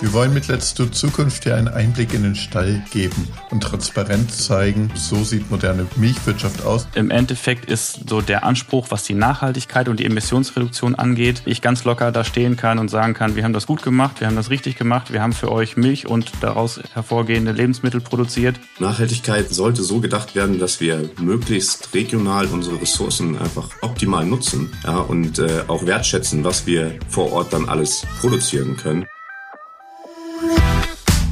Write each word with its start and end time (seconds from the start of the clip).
Wir 0.00 0.14
wollen 0.14 0.32
mit 0.32 0.48
Let's 0.48 0.72
Do 0.72 0.86
Zukunft 0.86 1.44
dir 1.44 1.56
einen 1.56 1.68
Einblick 1.68 2.14
in 2.14 2.22
den 2.22 2.34
Stall 2.34 2.82
geben 2.90 3.28
und 3.50 3.62
transparent 3.62 4.32
zeigen, 4.32 4.90
so 4.94 5.24
sieht 5.24 5.50
moderne 5.50 5.86
Milchwirtschaft 5.96 6.64
aus. 6.64 6.88
Im 6.94 7.10
Endeffekt 7.10 7.70
ist 7.70 8.08
so 8.08 8.22
der 8.22 8.44
Anspruch, 8.44 8.86
was 8.88 9.04
die 9.04 9.12
Nachhaltigkeit 9.12 9.90
und 9.90 10.00
die 10.00 10.06
Emissionsreduktion 10.06 10.94
angeht, 10.94 11.42
ich 11.44 11.60
ganz 11.60 11.84
locker 11.84 12.12
da 12.12 12.24
stehen 12.24 12.56
kann 12.56 12.78
und 12.78 12.88
sagen 12.88 13.12
kann, 13.12 13.36
wir 13.36 13.44
haben 13.44 13.52
das 13.52 13.66
gut 13.66 13.82
gemacht, 13.82 14.20
wir 14.20 14.26
haben 14.26 14.36
das 14.36 14.48
richtig 14.48 14.78
gemacht, 14.78 15.12
wir 15.12 15.20
haben 15.20 15.34
für 15.34 15.52
euch 15.52 15.76
Milch 15.76 16.06
und 16.06 16.32
daraus 16.40 16.80
hervorgehende 16.94 17.52
Lebensmittel 17.52 18.00
produziert. 18.00 18.58
Nachhaltigkeit 18.78 19.50
sollte 19.50 19.82
so 19.82 20.00
gedacht 20.00 20.34
werden, 20.34 20.58
dass 20.58 20.80
wir 20.80 21.10
möglichst 21.20 21.92
regional 21.92 22.46
unsere 22.46 22.80
Ressourcen 22.80 23.36
einfach 23.36 23.68
optimal 23.82 24.24
nutzen 24.24 24.72
ja, 24.82 24.96
und 24.96 25.38
äh, 25.38 25.64
auch 25.68 25.84
wertschätzen, 25.84 26.42
was 26.42 26.66
wir 26.66 26.98
vor 27.10 27.32
Ort 27.32 27.52
dann 27.52 27.68
alles 27.68 28.06
produzieren 28.18 28.78
können. 28.78 29.04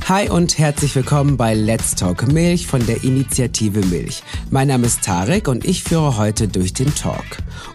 Hi 0.08 0.30
und 0.30 0.56
herzlich 0.56 0.96
willkommen 0.96 1.36
bei 1.36 1.52
Let's 1.52 1.94
Talk 1.94 2.32
Milch 2.32 2.66
von 2.66 2.86
der 2.86 3.04
Initiative 3.04 3.84
Milch. 3.88 4.22
Mein 4.50 4.68
Name 4.68 4.86
ist 4.86 5.04
Tarek 5.04 5.48
und 5.48 5.66
ich 5.66 5.84
führe 5.84 6.16
heute 6.16 6.48
durch 6.48 6.72
den 6.72 6.94
Talk. 6.94 7.26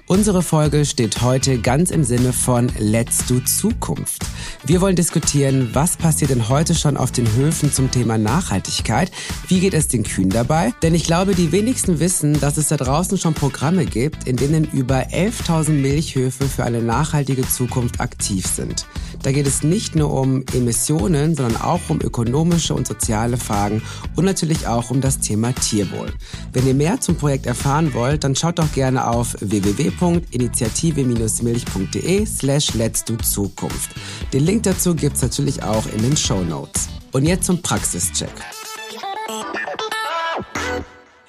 Unsere 0.08 0.42
Folge 0.42 0.84
steht 0.86 1.22
heute 1.22 1.60
ganz 1.60 1.92
im 1.92 2.04
Sinne 2.04 2.34
von 2.34 2.72
Let's 2.80 3.28
Do 3.28 3.40
Zukunft. 3.42 4.26
Wir 4.66 4.82
wollen 4.82 4.96
diskutieren, 4.96 5.70
was 5.74 5.96
passiert 5.96 6.32
denn 6.32 6.50
heute 6.50 6.74
schon 6.74 6.98
auf 6.98 7.12
den 7.12 7.32
Höfen 7.36 7.72
zum 7.72 7.92
Thema 7.92 8.18
Nachhaltigkeit? 8.18 9.12
Wie 9.48 9.60
geht 9.60 9.76
es 9.76 9.88
den 9.88 10.02
Kühen 10.02 10.30
dabei? 10.30 10.74
Denn 10.82 10.96
ich 10.96 11.04
glaube, 11.04 11.36
die 11.36 11.52
wenigsten 11.52 12.00
wissen, 12.00 12.40
dass 12.40 12.58
es 12.58 12.70
da 12.70 12.78
draußen 12.78 13.20
schon 13.20 13.36
Programme 13.36 13.86
gibt, 13.86 14.28
in 14.28 14.38
denen 14.38 14.66
über 14.72 15.10
11.000 15.10 15.70
Milchhöfe 15.70 16.46
für 16.46 16.64
eine 16.64 16.82
nachhaltige 16.82 17.48
Zukunft 17.48 18.02
aktiv 18.02 18.48
sind. 18.48 18.88
Da 19.22 19.32
geht 19.32 19.48
es 19.48 19.64
nicht 19.64 19.96
nur 19.96 20.12
um 20.12 20.44
Emissionen, 20.54 21.36
sondern 21.36 21.62
auch 21.62 21.90
um 21.90 22.02
ökonomische 22.24 22.74
und 22.74 22.88
soziale 22.88 23.38
Fragen 23.38 23.84
und 24.16 24.26
natürlich 24.26 24.66
auch 24.68 24.90
um 24.90 25.00
das 25.02 25.20
Thema 25.20 25.54
Tierwohl. 25.54 26.12
Wenn 26.54 26.66
ihr 26.66 26.74
mehr 26.74 27.00
zum 27.02 27.16
Projekt 27.16 27.46
erfahren 27.46 27.94
wollt, 27.94 28.24
dann 28.24 28.36
schaut 28.36 28.58
doch 28.60 28.72
gerne 28.74 29.08
auf 29.08 29.36
www.initiative-milch.de 29.40 32.26
slash 32.26 32.74
let's 32.74 33.04
do 33.04 33.16
Zukunft. 33.18 33.92
Den 34.32 34.46
Link 34.46 34.64
dazu 34.64 34.96
gibt's 34.96 35.22
natürlich 35.22 35.62
auch 35.64 35.86
in 35.88 36.02
den 36.02 36.16
Show 36.18 36.44
Notes. 36.44 36.90
Und 37.12 37.26
jetzt 37.26 37.46
zum 37.46 37.62
Praxischeck. 37.62 38.32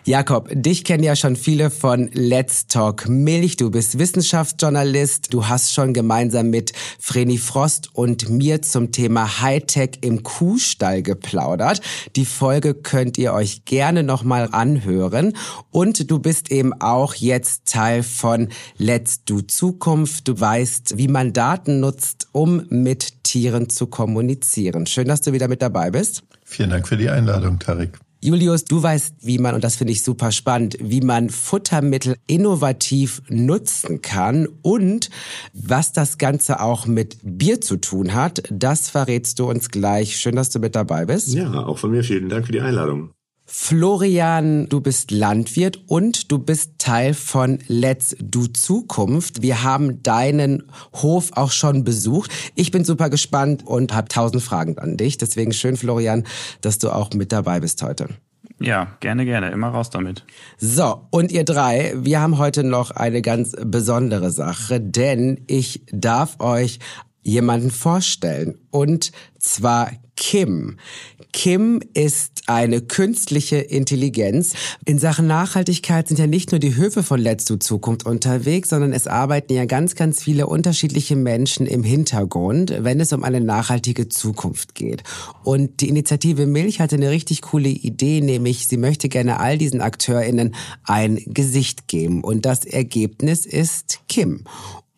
Jakob, 0.07 0.51
dich 0.53 0.85
kennen 0.85 1.03
ja 1.03 1.17
schon 1.17 1.35
viele 1.35 1.71
von 1.71 2.11
Let's 2.13 2.67
Talk 2.67 3.09
Milch. 3.09 3.57
Du 3.57 3.71
bist 3.71 3.99
Wissenschaftsjournalist. 3.99 5.33
Du 5.33 5.49
hast 5.49 5.73
schon 5.73 5.95
gemeinsam 5.95 6.51
mit 6.51 6.75
Vreni 7.01 7.39
Frost 7.39 7.89
und 7.95 8.29
mir 8.29 8.61
zum 8.61 8.93
Thema 8.93 9.41
Hightech 9.41 10.01
im 10.03 10.23
Kuhstall 10.23 11.03
geplaudert. 11.03 11.81
Die 12.17 12.27
Folge 12.27 12.75
könnt 12.75 13.17
ihr 13.17 13.33
euch 13.33 13.65
gerne 13.65 14.03
nochmal 14.03 14.51
anhören. 14.53 15.33
Und 15.71 16.11
du 16.11 16.19
bist 16.19 16.51
eben 16.53 16.79
auch 16.83 17.15
jetzt 17.15 17.65
Teil 17.65 18.03
von 18.03 18.49
Let's 18.77 19.25
Do 19.25 19.41
Zukunft. 19.41 20.29
Du 20.29 20.39
weißt, 20.39 20.99
wie 20.99 21.09
man 21.09 21.33
Daten 21.33 21.81
nutzt, 21.81 22.29
um 22.33 22.67
mit 22.69 23.23
Tieren 23.23 23.71
zu 23.71 23.87
kommunizieren. 23.87 24.85
Schön, 24.85 25.09
dass 25.09 25.23
du 25.23 25.33
wieder 25.33 25.49
mit 25.49 25.63
dabei 25.63 25.91
bist. 25.91 26.25
Vielen 26.45 26.69
Dank 26.69 26.87
für 26.87 26.99
die 26.99 27.09
Einladung, 27.09 27.59
Tarik. 27.59 28.04
Julius, 28.25 28.65
du 28.65 28.83
weißt, 28.83 29.17
wie 29.21 29.37
man, 29.37 29.55
und 29.55 29.65
das 29.65 29.77
finde 29.77 29.93
ich 29.93 30.03
super 30.03 30.33
spannend, 30.33 30.79
wie 30.81 31.03
man 31.03 31.29
Futtermittel 31.29 32.17
innovativ 32.27 33.21
nutzen 33.29 34.01
kann 34.01 34.49
und 34.63 35.11
was 35.53 35.93
das 35.93 36.17
Ganze 36.17 36.63
auch 36.63 36.87
mit 36.87 37.19
Bier 37.23 37.61
zu 37.61 37.77
tun 37.77 38.15
hat, 38.15 38.43
das 38.51 38.89
verrätst 38.89 39.41
du 39.41 39.51
uns 39.51 39.69
gleich. 39.69 40.17
Schön, 40.17 40.37
dass 40.37 40.49
du 40.49 40.59
mit 40.59 40.75
dabei 40.75 41.05
bist. 41.05 41.35
Ja, 41.35 41.67
auch 41.67 41.77
von 41.77 41.91
mir 41.91 42.03
vielen 42.03 42.31
Dank 42.31 42.47
für 42.47 42.53
die 42.53 42.63
Einladung. 42.63 43.11
Florian, 43.47 44.69
du 44.71 44.81
bist 44.81 45.11
Landwirt 45.11 45.83
und 45.87 46.33
du 46.33 46.39
bist 46.39 46.79
Teil 46.79 47.13
von 47.13 47.59
Let's 47.69 48.17
Do 48.19 48.47
Zukunft. 48.47 49.43
Wir 49.43 49.63
haben 49.63 50.03
deinen 50.03 50.63
Hof 50.95 51.31
auch 51.35 51.51
schon 51.51 51.85
besucht. 51.85 52.31
Ich 52.55 52.71
bin 52.71 52.85
super 52.85 53.11
gespannt 53.11 53.67
und 53.67 53.93
habe 53.93 54.09
tausend 54.09 54.43
Fragen 54.43 54.79
an 54.79 54.97
dich. 54.97 55.19
Deswegen 55.19 55.53
schön, 55.53 55.77
Florian, 55.77 56.25
dass 56.63 56.79
du 56.79 56.91
auch 56.91 57.13
mit 57.13 57.33
dabei 57.33 57.61
bist 57.61 57.83
heute. 57.83 58.09
Ja, 58.61 58.97
gerne, 59.01 59.27
gerne. 59.27 59.51
Immer 59.51 59.69
raus 59.69 59.91
damit. 59.91 60.25
So, 60.57 61.07
und 61.11 61.31
ihr 61.31 61.45
drei, 61.45 61.93
wir 61.97 62.21
haben 62.21 62.39
heute 62.39 62.65
noch 62.65 62.93
eine 62.93 63.21
ganz 63.21 63.55
besondere 63.61 64.31
Sache, 64.31 64.81
denn 64.81 65.43
ich 65.49 65.83
darf 65.93 66.41
euch 66.41 66.79
jemanden 67.23 67.71
vorstellen. 67.71 68.59
Und 68.71 69.13
zwar 69.39 69.91
Kim. 70.17 70.79
Kim 71.33 71.81
ist 71.95 72.34
eine 72.47 72.81
künstliche 72.81 73.57
Intelligenz. 73.57 74.55
In 74.85 74.99
Sachen 74.99 75.27
Nachhaltigkeit 75.27 76.09
sind 76.09 76.19
ja 76.19 76.27
nicht 76.27 76.53
nur 76.53 76.59
die 76.59 76.77
Höfe 76.77 77.03
von 77.03 77.21
Let's 77.21 77.45
Do 77.45 77.57
Zukunft 77.57 78.07
unterwegs, 78.07 78.69
sondern 78.69 78.93
es 78.93 79.07
arbeiten 79.07 79.55
ja 79.55 79.65
ganz, 79.65 79.95
ganz 79.95 80.23
viele 80.23 80.47
unterschiedliche 80.47 81.17
Menschen 81.17 81.67
im 81.67 81.83
Hintergrund, 81.83 82.75
wenn 82.81 83.01
es 83.01 83.13
um 83.13 83.25
eine 83.25 83.41
nachhaltige 83.41 84.09
Zukunft 84.09 84.75
geht. 84.75 85.03
Und 85.43 85.81
die 85.81 85.89
Initiative 85.89 86.47
Milch 86.47 86.81
hatte 86.81 86.97
eine 86.97 87.11
richtig 87.11 87.43
coole 87.43 87.69
Idee, 87.69 88.21
nämlich 88.21 88.69
sie 88.69 88.77
möchte 88.77 89.09
gerne 89.09 89.41
all 89.41 89.59
diesen 89.59 89.81
AkteurInnen 89.81 90.55
ein 90.85 91.21
Gesicht 91.27 91.89
geben. 91.89 92.23
Und 92.23 92.45
das 92.45 92.65
Ergebnis 92.65 93.47
ist 93.47 94.01
Kim. 94.09 94.45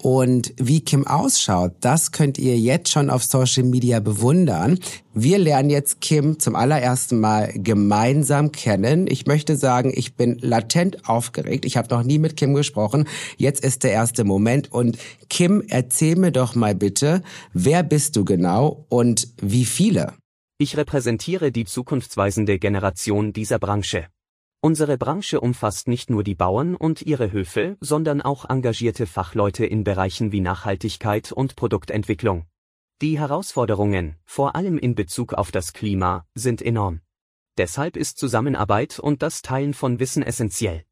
Und 0.02 0.52
wie 0.58 0.82
Kim 0.82 1.06
ausschaut, 1.06 1.72
das 1.80 2.12
könnt 2.12 2.36
ihr 2.38 2.58
jetzt 2.58 2.90
schon 2.90 3.08
auf 3.08 3.24
Social 3.24 3.64
Media 3.64 3.98
bewundern. 4.00 4.78
Wir 5.14 5.38
lernen 5.38 5.70
jetzt 5.70 6.02
Kim 6.02 6.38
zum 6.38 6.54
allerersten 6.54 7.18
Mal 7.18 7.52
gemeinsam 7.54 8.52
kennen. 8.52 9.06
Ich 9.08 9.26
möchte 9.26 9.56
sagen, 9.56 9.90
ich 9.94 10.14
bin 10.14 10.38
latent 10.40 11.08
aufgeregt. 11.08 11.64
Ich 11.64 11.78
habe 11.78 11.94
noch 11.94 12.02
nie 12.02 12.18
mit 12.18 12.36
Kim 12.36 12.52
gesprochen. 12.52 13.08
Jetzt 13.38 13.64
ist 13.64 13.84
der 13.84 13.92
erste 13.92 14.24
Moment. 14.24 14.70
Und 14.70 14.98
Kim, 15.30 15.62
erzähl 15.66 16.16
mir 16.16 16.30
doch 16.30 16.54
mal 16.54 16.74
bitte, 16.74 17.22
wer 17.54 17.82
bist 17.82 18.16
du 18.16 18.24
genau 18.24 18.84
und 18.90 19.28
wie 19.40 19.64
viele? 19.64 20.12
Ich 20.58 20.76
repräsentiere 20.76 21.52
die 21.52 21.64
zukunftsweisende 21.64 22.58
Generation 22.58 23.32
dieser 23.32 23.58
Branche. 23.58 24.06
Unsere 24.60 24.98
Branche 24.98 25.40
umfasst 25.40 25.86
nicht 25.86 26.10
nur 26.10 26.24
die 26.24 26.34
Bauern 26.34 26.74
und 26.74 27.02
ihre 27.02 27.30
Höfe, 27.30 27.76
sondern 27.80 28.20
auch 28.20 28.48
engagierte 28.48 29.06
Fachleute 29.06 29.66
in 29.66 29.84
Bereichen 29.84 30.32
wie 30.32 30.40
Nachhaltigkeit 30.40 31.30
und 31.32 31.56
Produktentwicklung. 31.56 32.46
Die 33.02 33.18
Herausforderungen, 33.18 34.16
vor 34.24 34.56
allem 34.56 34.78
in 34.78 34.94
Bezug 34.94 35.34
auf 35.34 35.52
das 35.52 35.72
Klima, 35.72 36.26
sind 36.34 36.62
enorm. 36.62 37.00
Deshalb 37.58 37.96
ist 37.96 38.18
Zusammenarbeit 38.18 38.98
und 38.98 39.22
das 39.22 39.42
Teilen 39.42 39.74
von 39.74 40.00
Wissen 40.00 40.22
essentiell. 40.22 40.84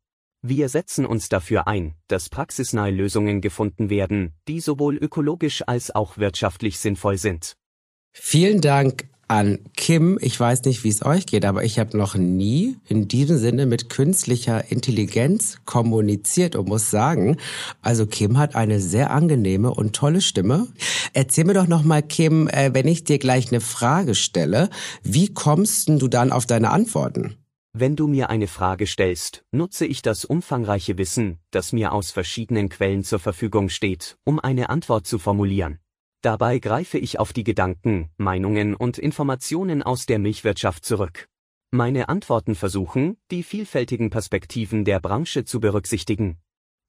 Wir 0.42 0.68
setzen 0.68 1.06
uns 1.06 1.30
dafür 1.30 1.66
ein, 1.66 1.94
dass 2.06 2.28
praxisnahe 2.28 2.90
Lösungen 2.90 3.40
gefunden 3.40 3.88
werden, 3.88 4.34
die 4.46 4.60
sowohl 4.60 4.96
ökologisch 4.96 5.62
als 5.66 5.94
auch 5.94 6.18
wirtschaftlich 6.18 6.78
sinnvoll 6.78 7.16
sind. 7.16 7.56
Vielen 8.12 8.60
Dank 8.60 9.08
an 9.28 9.58
Kim. 9.76 10.18
Ich 10.20 10.38
weiß 10.38 10.64
nicht, 10.64 10.84
wie 10.84 10.88
es 10.88 11.04
euch 11.04 11.26
geht, 11.26 11.44
aber 11.44 11.64
ich 11.64 11.78
habe 11.78 11.96
noch 11.96 12.14
nie 12.14 12.76
in 12.88 13.08
diesem 13.08 13.38
Sinne 13.38 13.66
mit 13.66 13.88
künstlicher 13.88 14.70
Intelligenz 14.70 15.58
kommuniziert 15.64 16.56
und 16.56 16.68
muss 16.68 16.90
sagen, 16.90 17.36
also 17.82 18.06
Kim 18.06 18.38
hat 18.38 18.54
eine 18.54 18.80
sehr 18.80 19.10
angenehme 19.10 19.72
und 19.72 19.94
tolle 19.94 20.20
Stimme. 20.20 20.68
Erzähl 21.12 21.44
mir 21.44 21.54
doch 21.54 21.68
noch 21.68 21.84
mal, 21.84 22.02
Kim, 22.02 22.48
äh, 22.48 22.72
wenn 22.72 22.88
ich 22.88 23.04
dir 23.04 23.18
gleich 23.18 23.50
eine 23.50 23.60
Frage 23.60 24.14
stelle, 24.14 24.70
wie 25.02 25.32
kommst 25.32 25.88
du 25.88 26.08
dann 26.08 26.32
auf 26.32 26.46
deine 26.46 26.70
Antworten? 26.70 27.36
Wenn 27.76 27.96
du 27.96 28.06
mir 28.06 28.30
eine 28.30 28.46
Frage 28.46 28.86
stellst, 28.86 29.44
nutze 29.50 29.84
ich 29.84 30.00
das 30.00 30.24
umfangreiche 30.24 30.96
Wissen, 30.96 31.40
das 31.50 31.72
mir 31.72 31.92
aus 31.92 32.12
verschiedenen 32.12 32.68
Quellen 32.68 33.02
zur 33.02 33.18
Verfügung 33.18 33.68
steht, 33.68 34.16
um 34.24 34.38
eine 34.38 34.68
Antwort 34.70 35.08
zu 35.08 35.18
formulieren. 35.18 35.80
Dabei 36.24 36.58
greife 36.58 36.96
ich 36.96 37.18
auf 37.20 37.34
die 37.34 37.44
Gedanken, 37.44 38.08
Meinungen 38.16 38.74
und 38.74 38.96
Informationen 38.96 39.82
aus 39.82 40.06
der 40.06 40.18
Milchwirtschaft 40.18 40.82
zurück. 40.82 41.28
Meine 41.70 42.08
Antworten 42.08 42.54
versuchen, 42.54 43.18
die 43.30 43.42
vielfältigen 43.42 44.08
Perspektiven 44.08 44.86
der 44.86 45.00
Branche 45.00 45.44
zu 45.44 45.60
berücksichtigen. 45.60 46.38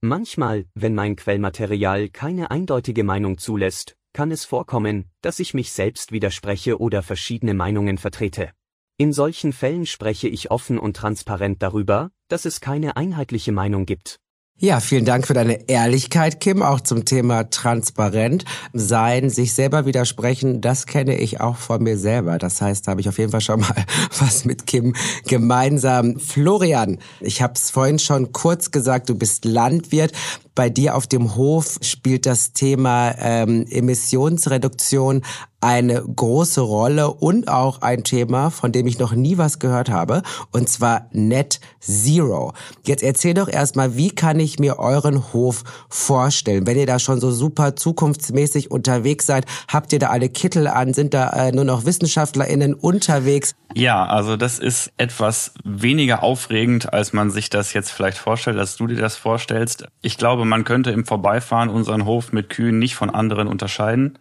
Manchmal, 0.00 0.64
wenn 0.74 0.94
mein 0.94 1.16
Quellmaterial 1.16 2.08
keine 2.08 2.50
eindeutige 2.50 3.04
Meinung 3.04 3.36
zulässt, 3.36 3.98
kann 4.14 4.30
es 4.30 4.46
vorkommen, 4.46 5.10
dass 5.20 5.38
ich 5.38 5.52
mich 5.52 5.70
selbst 5.70 6.12
widerspreche 6.12 6.80
oder 6.80 7.02
verschiedene 7.02 7.52
Meinungen 7.52 7.98
vertrete. 7.98 8.52
In 8.96 9.12
solchen 9.12 9.52
Fällen 9.52 9.84
spreche 9.84 10.28
ich 10.28 10.50
offen 10.50 10.78
und 10.78 10.96
transparent 10.96 11.62
darüber, 11.62 12.10
dass 12.28 12.46
es 12.46 12.62
keine 12.62 12.96
einheitliche 12.96 13.52
Meinung 13.52 13.84
gibt. 13.84 14.18
Ja, 14.58 14.80
vielen 14.80 15.04
Dank 15.04 15.26
für 15.26 15.34
deine 15.34 15.68
Ehrlichkeit, 15.68 16.40
Kim, 16.40 16.62
auch 16.62 16.80
zum 16.80 17.04
Thema 17.04 17.50
transparent 17.50 18.46
sein, 18.72 19.28
sich 19.28 19.52
selber 19.52 19.84
widersprechen. 19.84 20.62
Das 20.62 20.86
kenne 20.86 21.18
ich 21.18 21.42
auch 21.42 21.56
von 21.56 21.82
mir 21.82 21.98
selber. 21.98 22.38
Das 22.38 22.62
heißt, 22.62 22.86
da 22.86 22.92
habe 22.92 23.02
ich 23.02 23.08
auf 23.10 23.18
jeden 23.18 23.32
Fall 23.32 23.42
schon 23.42 23.60
mal 23.60 23.84
was 24.18 24.46
mit 24.46 24.66
Kim 24.66 24.94
gemeinsam. 25.26 26.18
Florian, 26.18 26.96
ich 27.20 27.42
habe 27.42 27.52
es 27.54 27.68
vorhin 27.70 27.98
schon 27.98 28.32
kurz 28.32 28.70
gesagt, 28.70 29.10
du 29.10 29.14
bist 29.14 29.44
Landwirt. 29.44 30.12
Bei 30.54 30.70
dir 30.70 30.96
auf 30.96 31.06
dem 31.06 31.36
Hof 31.36 31.76
spielt 31.82 32.24
das 32.24 32.54
Thema 32.54 33.14
ähm, 33.18 33.66
Emissionsreduktion 33.68 35.20
eine 35.66 36.00
große 36.00 36.60
Rolle 36.60 37.10
und 37.10 37.48
auch 37.48 37.82
ein 37.82 38.04
Thema, 38.04 38.50
von 38.50 38.70
dem 38.70 38.86
ich 38.86 39.00
noch 39.00 39.12
nie 39.14 39.36
was 39.36 39.58
gehört 39.58 39.90
habe, 39.90 40.22
und 40.52 40.68
zwar 40.68 41.08
Net 41.10 41.58
Zero. 41.80 42.52
Jetzt 42.84 43.02
erzähl 43.02 43.34
doch 43.34 43.48
erstmal, 43.48 43.96
wie 43.96 44.10
kann 44.10 44.38
ich 44.38 44.60
mir 44.60 44.78
euren 44.78 45.32
Hof 45.32 45.64
vorstellen? 45.88 46.68
Wenn 46.68 46.78
ihr 46.78 46.86
da 46.86 47.00
schon 47.00 47.20
so 47.20 47.32
super 47.32 47.74
zukunftsmäßig 47.74 48.70
unterwegs 48.70 49.26
seid, 49.26 49.44
habt 49.66 49.92
ihr 49.92 49.98
da 49.98 50.10
alle 50.10 50.28
Kittel 50.28 50.68
an? 50.68 50.94
Sind 50.94 51.14
da 51.14 51.30
äh, 51.30 51.50
nur 51.50 51.64
noch 51.64 51.84
WissenschaftlerInnen 51.84 52.72
unterwegs? 52.72 53.56
Ja, 53.74 54.06
also 54.06 54.36
das 54.36 54.60
ist 54.60 54.92
etwas 54.98 55.52
weniger 55.64 56.22
aufregend, 56.22 56.92
als 56.92 57.12
man 57.12 57.32
sich 57.32 57.50
das 57.50 57.72
jetzt 57.72 57.90
vielleicht 57.90 58.18
vorstellt, 58.18 58.56
als 58.56 58.76
du 58.76 58.86
dir 58.86 59.00
das 59.00 59.16
vorstellst. 59.16 59.88
Ich 60.00 60.16
glaube, 60.16 60.44
man 60.44 60.62
könnte 60.62 60.92
im 60.92 61.04
Vorbeifahren 61.04 61.70
unseren 61.70 62.04
Hof 62.04 62.32
mit 62.32 62.50
Kühen 62.50 62.78
nicht 62.78 62.94
von 62.94 63.10
anderen 63.10 63.48
unterscheiden. 63.48 64.16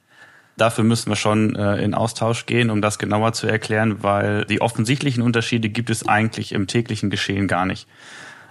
Dafür 0.58 0.86
müssen 0.86 1.10
wir 1.10 1.18
schon 1.18 1.56
äh, 1.56 1.78
in 1.84 1.94
Austausch 1.94 2.46
gehen, 2.46 2.70
um 2.70 2.82
das 2.82 2.98
genauer 2.98 3.34
zu 3.34 3.48
erklären, 3.48 4.04
weil 4.04 4.46
die 4.46 4.62
offensichtlichen 4.62 5.22
Unterschiede 5.22 5.70
gibt 5.70 5.90
es 5.90 6.08
eigentlich 6.08 6.54
im 6.54 6.68
täglichen 6.68 7.10
Geschehen 7.10 7.48
gar 7.48 7.66
nicht. 7.66 7.88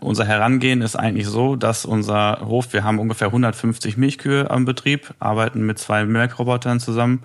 Unser 0.00 0.26
Herangehen 0.26 0.82
ist 0.82 0.96
eigentlich 0.96 1.26
so, 1.26 1.56
dass 1.56 1.86
unser 1.86 2.40
Hof, 2.44 2.74
wir 2.74 2.84
haben 2.84 2.98
ungefähr 2.98 3.28
150 3.28 3.96
Milchkühe 3.96 4.50
am 4.50 4.66
Betrieb, 4.66 5.14
arbeiten 5.18 5.64
mit 5.64 5.78
zwei 5.78 6.04
Melkrobotern 6.04 6.78
zusammen, 6.78 7.22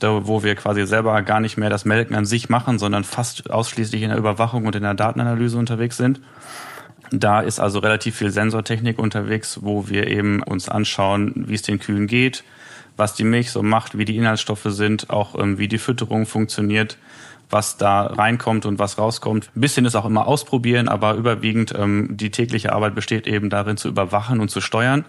da, 0.00 0.26
wo 0.26 0.42
wir 0.42 0.56
quasi 0.56 0.84
selber 0.86 1.22
gar 1.22 1.38
nicht 1.38 1.56
mehr 1.56 1.70
das 1.70 1.84
Melken 1.84 2.16
an 2.16 2.26
sich 2.26 2.48
machen, 2.48 2.80
sondern 2.80 3.04
fast 3.04 3.50
ausschließlich 3.50 4.02
in 4.02 4.08
der 4.08 4.18
Überwachung 4.18 4.66
und 4.66 4.74
in 4.74 4.82
der 4.82 4.94
Datenanalyse 4.94 5.56
unterwegs 5.56 5.96
sind. 5.96 6.20
Da 7.12 7.40
ist 7.40 7.60
also 7.60 7.78
relativ 7.78 8.16
viel 8.16 8.30
Sensortechnik 8.30 8.98
unterwegs, 8.98 9.60
wo 9.62 9.88
wir 9.88 10.08
eben 10.08 10.42
uns 10.42 10.68
anschauen, 10.68 11.32
wie 11.46 11.54
es 11.54 11.62
den 11.62 11.78
Kühen 11.78 12.08
geht, 12.08 12.42
was 12.96 13.14
die 13.14 13.24
Milch 13.24 13.50
so 13.50 13.62
macht, 13.62 13.98
wie 13.98 14.04
die 14.04 14.16
Inhaltsstoffe 14.16 14.66
sind, 14.66 15.10
auch 15.10 15.38
ähm, 15.38 15.58
wie 15.58 15.68
die 15.68 15.78
Fütterung 15.78 16.26
funktioniert, 16.26 16.98
was 17.50 17.76
da 17.76 18.06
reinkommt 18.06 18.66
und 18.66 18.78
was 18.78 18.98
rauskommt. 18.98 19.50
Ein 19.54 19.60
bisschen 19.60 19.84
ist 19.84 19.94
auch 19.94 20.06
immer 20.06 20.26
ausprobieren, 20.26 20.88
aber 20.88 21.14
überwiegend 21.14 21.74
ähm, 21.76 22.16
die 22.16 22.30
tägliche 22.30 22.72
Arbeit 22.72 22.94
besteht 22.94 23.26
eben 23.26 23.50
darin 23.50 23.76
zu 23.76 23.88
überwachen 23.88 24.40
und 24.40 24.50
zu 24.50 24.60
steuern. 24.60 25.04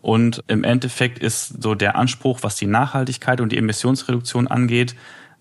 Und 0.00 0.42
im 0.48 0.64
Endeffekt 0.64 1.18
ist 1.18 1.62
so 1.62 1.74
der 1.74 1.96
Anspruch, 1.96 2.40
was 2.42 2.56
die 2.56 2.66
Nachhaltigkeit 2.66 3.40
und 3.40 3.52
die 3.52 3.58
Emissionsreduktion 3.58 4.48
angeht, 4.48 4.94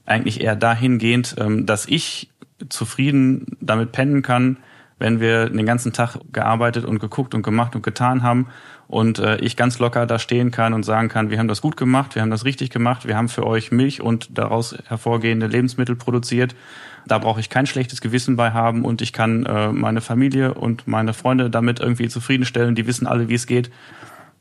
eigentlich 0.05 0.41
eher 0.41 0.55
dahingehend, 0.55 1.35
ähm, 1.37 1.65
dass 1.65 1.85
ich 1.87 2.29
zufrieden 2.69 3.57
damit 3.59 3.91
pennen 3.91 4.21
kann, 4.21 4.57
wenn 4.99 5.19
wir 5.19 5.49
den 5.49 5.65
ganzen 5.65 5.93
Tag 5.93 6.17
gearbeitet 6.31 6.85
und 6.85 6.99
geguckt 6.99 7.35
und 7.35 7.41
gemacht 7.43 7.75
und 7.75 7.81
getan 7.81 8.23
haben 8.23 8.47
und 8.87 9.19
äh, 9.19 9.37
ich 9.37 9.55
ganz 9.55 9.79
locker 9.79 10.05
da 10.05 10.19
stehen 10.19 10.51
kann 10.51 10.73
und 10.73 10.83
sagen 10.83 11.09
kann, 11.09 11.29
wir 11.29 11.39
haben 11.39 11.47
das 11.47 11.61
gut 11.61 11.77
gemacht, 11.77 12.15
wir 12.15 12.21
haben 12.21 12.29
das 12.29 12.45
richtig 12.45 12.69
gemacht, 12.69 13.07
wir 13.07 13.17
haben 13.17 13.29
für 13.29 13.45
euch 13.45 13.71
Milch 13.71 14.01
und 14.01 14.37
daraus 14.37 14.75
hervorgehende 14.87 15.47
Lebensmittel 15.47 15.95
produziert. 15.95 16.55
Da 17.05 17.17
brauche 17.17 17.39
ich 17.39 17.49
kein 17.49 17.65
schlechtes 17.65 18.01
Gewissen 18.01 18.35
bei 18.35 18.51
haben 18.51 18.85
und 18.85 19.01
ich 19.01 19.11
kann 19.11 19.45
äh, 19.45 19.71
meine 19.71 20.01
Familie 20.01 20.53
und 20.53 20.87
meine 20.87 21.13
Freunde 21.13 21.49
damit 21.49 21.79
irgendwie 21.79 22.07
zufriedenstellen. 22.07 22.75
Die 22.75 22.87
wissen 22.87 23.07
alle, 23.07 23.29
wie 23.29 23.33
es 23.33 23.47
geht. 23.47 23.71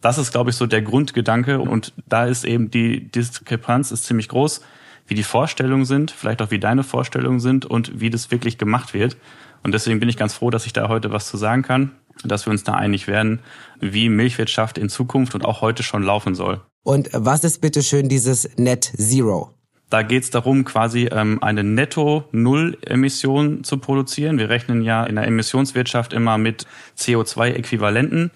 Das 0.00 0.18
ist, 0.18 0.32
glaube 0.32 0.50
ich, 0.50 0.56
so 0.56 0.66
der 0.66 0.82
Grundgedanke 0.82 1.60
und 1.60 1.92
da 2.06 2.24
ist 2.24 2.44
eben 2.44 2.70
die 2.70 3.08
Diskrepanz 3.08 3.90
ist 3.90 4.04
ziemlich 4.04 4.28
groß, 4.28 4.62
wie 5.06 5.14
die 5.14 5.22
Vorstellungen 5.22 5.84
sind, 5.84 6.10
vielleicht 6.10 6.42
auch 6.42 6.50
wie 6.50 6.58
deine 6.58 6.82
Vorstellungen 6.82 7.40
sind 7.40 7.66
und 7.66 8.00
wie 8.00 8.10
das 8.10 8.30
wirklich 8.30 8.58
gemacht 8.58 8.94
wird. 8.94 9.16
Und 9.62 9.72
deswegen 9.72 10.00
bin 10.00 10.08
ich 10.08 10.16
ganz 10.16 10.34
froh, 10.34 10.50
dass 10.50 10.66
ich 10.66 10.72
da 10.72 10.88
heute 10.88 11.12
was 11.12 11.28
zu 11.28 11.36
sagen 11.36 11.62
kann 11.62 11.92
dass 12.24 12.46
wir 12.46 12.50
uns 12.50 12.64
da 12.64 12.74
einig 12.74 13.06
werden, 13.06 13.40
wie 13.80 14.08
Milchwirtschaft 14.08 14.78
in 14.78 14.88
Zukunft 14.88 15.34
und 15.34 15.44
auch 15.44 15.60
heute 15.60 15.82
schon 15.82 16.02
laufen 16.02 16.34
soll. 16.34 16.60
Und 16.82 17.10
was 17.12 17.44
ist 17.44 17.60
bitte 17.60 17.82
schön 17.82 18.08
dieses 18.08 18.48
Net 18.56 18.84
Zero? 18.84 19.50
Da 19.90 20.02
geht 20.02 20.22
es 20.22 20.30
darum, 20.30 20.64
quasi 20.64 21.08
ähm, 21.12 21.42
eine 21.42 21.62
Netto-Null-Emission 21.62 23.62
zu 23.62 23.76
produzieren. 23.76 24.38
Wir 24.38 24.48
rechnen 24.48 24.82
ja 24.82 25.04
in 25.04 25.16
der 25.16 25.26
Emissionswirtschaft 25.26 26.14
immer 26.14 26.38
mit 26.38 26.66
CO2-Äquivalenten. 26.98 28.30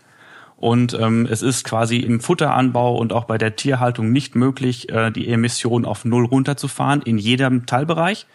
Und 0.59 0.95
ähm, 0.95 1.27
es 1.31 1.43
ist 1.43 1.65
quasi 1.65 1.99
im 1.99 2.21
Futteranbau 2.21 2.97
und 2.97 3.13
auch 3.13 3.25
bei 3.25 3.39
der 3.39 3.57
Tierhaltung 3.57 4.13
nicht 4.13 4.35
möglich, 4.35 4.91
äh, 4.91 5.11
die 5.11 5.29
Emissionen 5.29 5.87
auf 5.87 6.05
Null 6.05 6.27
runterzufahren 6.27 7.03
in 7.03 7.19
jedem 7.19 7.67
Teilbereich 7.67 8.27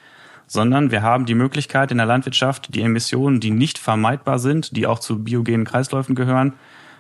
sondern 0.52 0.92
wir 0.92 1.02
haben 1.02 1.26
die 1.26 1.34
Möglichkeit 1.34 1.92
in 1.92 1.98
der 1.98 2.06
Landwirtschaft, 2.06 2.76
die 2.76 2.82
Emissionen, 2.82 3.40
die 3.40 3.52
nicht 3.52 3.78
vermeidbar 3.78 4.38
sind, 4.38 4.76
die 4.76 4.86
auch 4.86 5.00
zu 5.00 5.24
biogenen 5.24 5.64
Kreisläufen 5.64 6.14
gehören, 6.14 6.52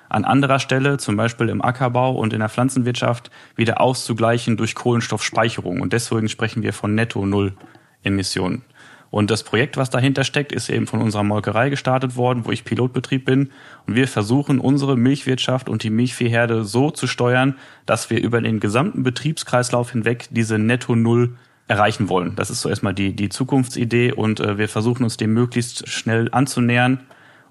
an 0.07 0.23
anderer 0.23 0.59
Stelle, 0.59 0.99
zum 0.99 1.17
Beispiel 1.17 1.49
im 1.49 1.61
Ackerbau 1.61 2.15
und 2.15 2.31
in 2.31 2.39
der 2.39 2.47
Pflanzenwirtschaft, 2.47 3.29
wieder 3.57 3.81
auszugleichen 3.81 4.55
durch 4.55 4.73
Kohlenstoffspeicherung. 4.73 5.81
Und 5.81 5.91
deswegen 5.91 6.29
sprechen 6.29 6.63
wir 6.63 6.71
von 6.71 6.95
Netto-Null-Emissionen. 6.95 8.63
Und 9.09 9.29
das 9.29 9.43
Projekt, 9.43 9.75
was 9.75 9.89
dahinter 9.89 10.23
steckt, 10.23 10.53
ist 10.53 10.69
eben 10.69 10.87
von 10.87 11.01
unserer 11.01 11.23
Molkerei 11.23 11.69
gestartet 11.69 12.15
worden, 12.15 12.45
wo 12.45 12.51
ich 12.51 12.63
Pilotbetrieb 12.63 13.25
bin. 13.25 13.51
Und 13.85 13.95
wir 13.95 14.07
versuchen, 14.07 14.59
unsere 14.59 14.95
Milchwirtschaft 14.95 15.67
und 15.67 15.83
die 15.83 15.89
Milchviehherde 15.89 16.63
so 16.63 16.89
zu 16.89 17.05
steuern, 17.05 17.57
dass 17.85 18.09
wir 18.09 18.23
über 18.23 18.39
den 18.39 18.61
gesamten 18.61 19.03
Betriebskreislauf 19.03 19.91
hinweg 19.91 20.29
diese 20.31 20.57
Netto-Null 20.57 21.35
erreichen 21.71 22.09
wollen. 22.09 22.35
Das 22.35 22.49
ist 22.49 22.61
so 22.61 22.69
erstmal 22.69 22.93
die, 22.93 23.15
die 23.15 23.29
Zukunftsidee 23.29 24.11
und 24.11 24.41
äh, 24.41 24.57
wir 24.57 24.67
versuchen 24.67 25.05
uns 25.05 25.15
dem 25.15 25.33
möglichst 25.33 25.87
schnell 25.87 26.27
anzunähern 26.31 26.99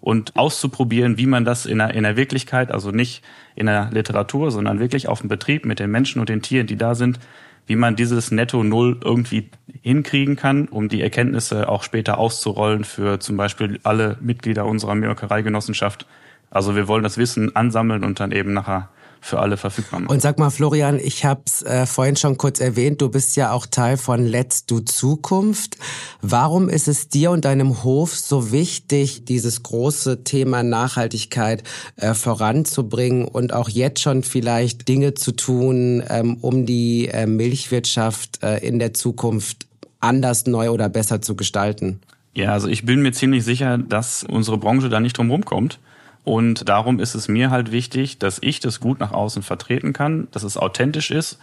und 0.02 0.36
auszuprobieren, 0.36 1.16
wie 1.16 1.26
man 1.26 1.46
das 1.46 1.64
in 1.64 1.78
der, 1.78 1.94
in 1.94 2.02
der 2.02 2.16
Wirklichkeit, 2.16 2.70
also 2.70 2.90
nicht 2.90 3.24
in 3.56 3.64
der 3.64 3.88
Literatur, 3.90 4.50
sondern 4.50 4.78
wirklich 4.78 5.08
auf 5.08 5.20
dem 5.20 5.28
Betrieb 5.28 5.64
mit 5.64 5.78
den 5.78 5.90
Menschen 5.90 6.20
und 6.20 6.28
den 6.28 6.42
Tieren, 6.42 6.66
die 6.66 6.76
da 6.76 6.94
sind, 6.94 7.18
wie 7.66 7.76
man 7.76 7.96
dieses 7.96 8.30
Netto 8.30 8.62
Null 8.62 9.00
irgendwie 9.02 9.48
hinkriegen 9.80 10.36
kann, 10.36 10.68
um 10.68 10.90
die 10.90 11.00
Erkenntnisse 11.00 11.68
auch 11.68 11.82
später 11.82 12.18
auszurollen 12.18 12.84
für 12.84 13.20
zum 13.20 13.38
Beispiel 13.38 13.80
alle 13.84 14.18
Mitglieder 14.20 14.66
unserer 14.66 14.94
Molkereigenossenschaft. 14.94 16.06
Also 16.50 16.76
wir 16.76 16.88
wollen 16.88 17.04
das 17.04 17.16
Wissen 17.16 17.56
ansammeln 17.56 18.04
und 18.04 18.20
dann 18.20 18.32
eben 18.32 18.52
nachher 18.52 18.90
für 19.20 19.38
alle 19.38 19.56
verfügbar 19.56 20.00
machen. 20.00 20.12
Und 20.12 20.22
sag 20.22 20.38
mal, 20.38 20.50
Florian, 20.50 20.98
ich 20.98 21.24
habe 21.24 21.42
es 21.46 21.62
äh, 21.62 21.86
vorhin 21.86 22.16
schon 22.16 22.36
kurz 22.36 22.60
erwähnt, 22.60 23.00
du 23.00 23.08
bist 23.08 23.36
ja 23.36 23.52
auch 23.52 23.66
Teil 23.66 23.96
von 23.96 24.26
Let's 24.26 24.66
Do 24.66 24.80
Zukunft. 24.80 25.76
Warum 26.22 26.68
ist 26.68 26.88
es 26.88 27.08
dir 27.08 27.30
und 27.30 27.44
deinem 27.44 27.82
Hof 27.84 28.16
so 28.16 28.52
wichtig, 28.52 29.24
dieses 29.24 29.62
große 29.62 30.24
Thema 30.24 30.62
Nachhaltigkeit 30.62 31.62
äh, 31.96 32.14
voranzubringen 32.14 33.26
und 33.26 33.52
auch 33.52 33.68
jetzt 33.68 34.00
schon 34.00 34.22
vielleicht 34.22 34.88
Dinge 34.88 35.14
zu 35.14 35.32
tun, 35.32 36.02
ähm, 36.08 36.38
um 36.40 36.66
die 36.66 37.08
äh, 37.08 37.26
Milchwirtschaft 37.26 38.42
äh, 38.42 38.58
in 38.58 38.78
der 38.78 38.94
Zukunft 38.94 39.66
anders, 40.00 40.46
neu 40.46 40.70
oder 40.70 40.88
besser 40.88 41.20
zu 41.20 41.36
gestalten? 41.36 42.00
Ja, 42.34 42.52
also 42.52 42.68
ich 42.68 42.84
bin 42.84 43.02
mir 43.02 43.12
ziemlich 43.12 43.44
sicher, 43.44 43.76
dass 43.76 44.24
unsere 44.24 44.56
Branche 44.56 44.88
da 44.88 45.00
nicht 45.00 45.18
drum 45.18 45.30
rumkommt. 45.30 45.78
Und 46.24 46.68
darum 46.68 47.00
ist 47.00 47.14
es 47.14 47.28
mir 47.28 47.50
halt 47.50 47.72
wichtig, 47.72 48.18
dass 48.18 48.38
ich 48.42 48.60
das 48.60 48.80
gut 48.80 49.00
nach 49.00 49.12
außen 49.12 49.42
vertreten 49.42 49.92
kann, 49.92 50.28
dass 50.32 50.42
es 50.42 50.56
authentisch 50.56 51.10
ist. 51.10 51.38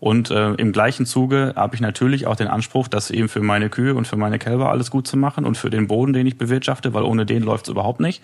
Und 0.00 0.30
äh, 0.30 0.52
im 0.54 0.72
gleichen 0.72 1.06
Zuge 1.06 1.54
habe 1.56 1.74
ich 1.74 1.80
natürlich 1.80 2.26
auch 2.26 2.36
den 2.36 2.48
Anspruch, 2.48 2.88
das 2.88 3.10
eben 3.10 3.28
für 3.28 3.40
meine 3.40 3.70
Kühe 3.70 3.94
und 3.94 4.06
für 4.06 4.16
meine 4.16 4.38
Kälber 4.38 4.70
alles 4.70 4.90
gut 4.90 5.06
zu 5.06 5.16
machen 5.16 5.44
und 5.44 5.56
für 5.56 5.70
den 5.70 5.86
Boden, 5.86 6.12
den 6.12 6.26
ich 6.26 6.36
bewirtschafte, 6.36 6.92
weil 6.94 7.04
ohne 7.04 7.26
den 7.26 7.42
läuft 7.42 7.66
es 7.66 7.70
überhaupt 7.70 8.00
nicht. 8.00 8.22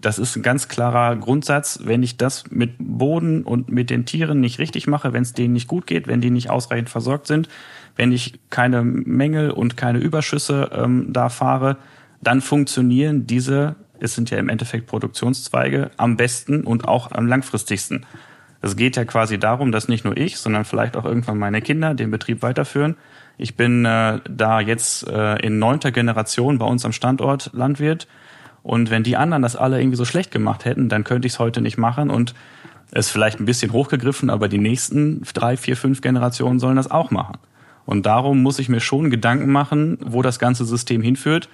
Das 0.00 0.18
ist 0.18 0.36
ein 0.36 0.42
ganz 0.42 0.68
klarer 0.68 1.16
Grundsatz. 1.16 1.80
Wenn 1.82 2.02
ich 2.02 2.16
das 2.18 2.50
mit 2.50 2.74
Boden 2.78 3.42
und 3.42 3.68
mit 3.68 3.90
den 3.90 4.06
Tieren 4.06 4.40
nicht 4.40 4.58
richtig 4.60 4.86
mache, 4.86 5.12
wenn 5.12 5.22
es 5.22 5.32
denen 5.32 5.54
nicht 5.54 5.66
gut 5.66 5.86
geht, 5.86 6.06
wenn 6.06 6.20
die 6.20 6.30
nicht 6.30 6.50
ausreichend 6.50 6.88
versorgt 6.88 7.26
sind, 7.26 7.48
wenn 7.96 8.12
ich 8.12 8.38
keine 8.50 8.84
Mängel 8.84 9.50
und 9.50 9.76
keine 9.76 9.98
Überschüsse 9.98 10.70
ähm, 10.72 11.12
da 11.12 11.28
fahre, 11.30 11.78
dann 12.22 12.40
funktionieren 12.40 13.26
diese 13.26 13.74
es 14.00 14.14
sind 14.14 14.30
ja 14.30 14.38
im 14.38 14.48
Endeffekt 14.48 14.86
Produktionszweige, 14.86 15.90
am 15.96 16.16
besten 16.16 16.64
und 16.64 16.86
auch 16.86 17.12
am 17.12 17.26
langfristigsten. 17.26 18.06
Es 18.60 18.76
geht 18.76 18.96
ja 18.96 19.04
quasi 19.04 19.38
darum, 19.38 19.70
dass 19.70 19.88
nicht 19.88 20.04
nur 20.04 20.16
ich, 20.16 20.38
sondern 20.38 20.64
vielleicht 20.64 20.96
auch 20.96 21.04
irgendwann 21.04 21.38
meine 21.38 21.62
Kinder 21.62 21.94
den 21.94 22.10
Betrieb 22.10 22.42
weiterführen. 22.42 22.96
Ich 23.36 23.56
bin 23.56 23.84
äh, 23.84 24.18
da 24.28 24.60
jetzt 24.60 25.06
äh, 25.08 25.36
in 25.36 25.58
neunter 25.58 25.92
Generation 25.92 26.58
bei 26.58 26.66
uns 26.66 26.84
am 26.84 26.92
Standort 26.92 27.50
Landwirt. 27.52 28.08
Und 28.64 28.90
wenn 28.90 29.04
die 29.04 29.16
anderen 29.16 29.42
das 29.42 29.54
alle 29.54 29.80
irgendwie 29.80 29.96
so 29.96 30.04
schlecht 30.04 30.32
gemacht 30.32 30.64
hätten, 30.64 30.88
dann 30.88 31.04
könnte 31.04 31.26
ich 31.26 31.34
es 31.34 31.38
heute 31.38 31.60
nicht 31.60 31.78
machen 31.78 32.10
und 32.10 32.34
es 32.90 33.10
vielleicht 33.10 33.38
ein 33.38 33.44
bisschen 33.44 33.72
hochgegriffen, 33.72 34.30
aber 34.30 34.48
die 34.48 34.58
nächsten 34.58 35.22
drei, 35.34 35.56
vier, 35.56 35.76
fünf 35.76 36.00
Generationen 36.00 36.58
sollen 36.58 36.76
das 36.76 36.90
auch 36.90 37.10
machen. 37.10 37.36
Und 37.86 38.06
darum 38.06 38.42
muss 38.42 38.58
ich 38.58 38.68
mir 38.68 38.80
schon 38.80 39.10
Gedanken 39.10 39.52
machen, 39.52 39.98
wo 40.04 40.20
das 40.20 40.38
ganze 40.38 40.64
System 40.64 41.00
hinführt 41.00 41.48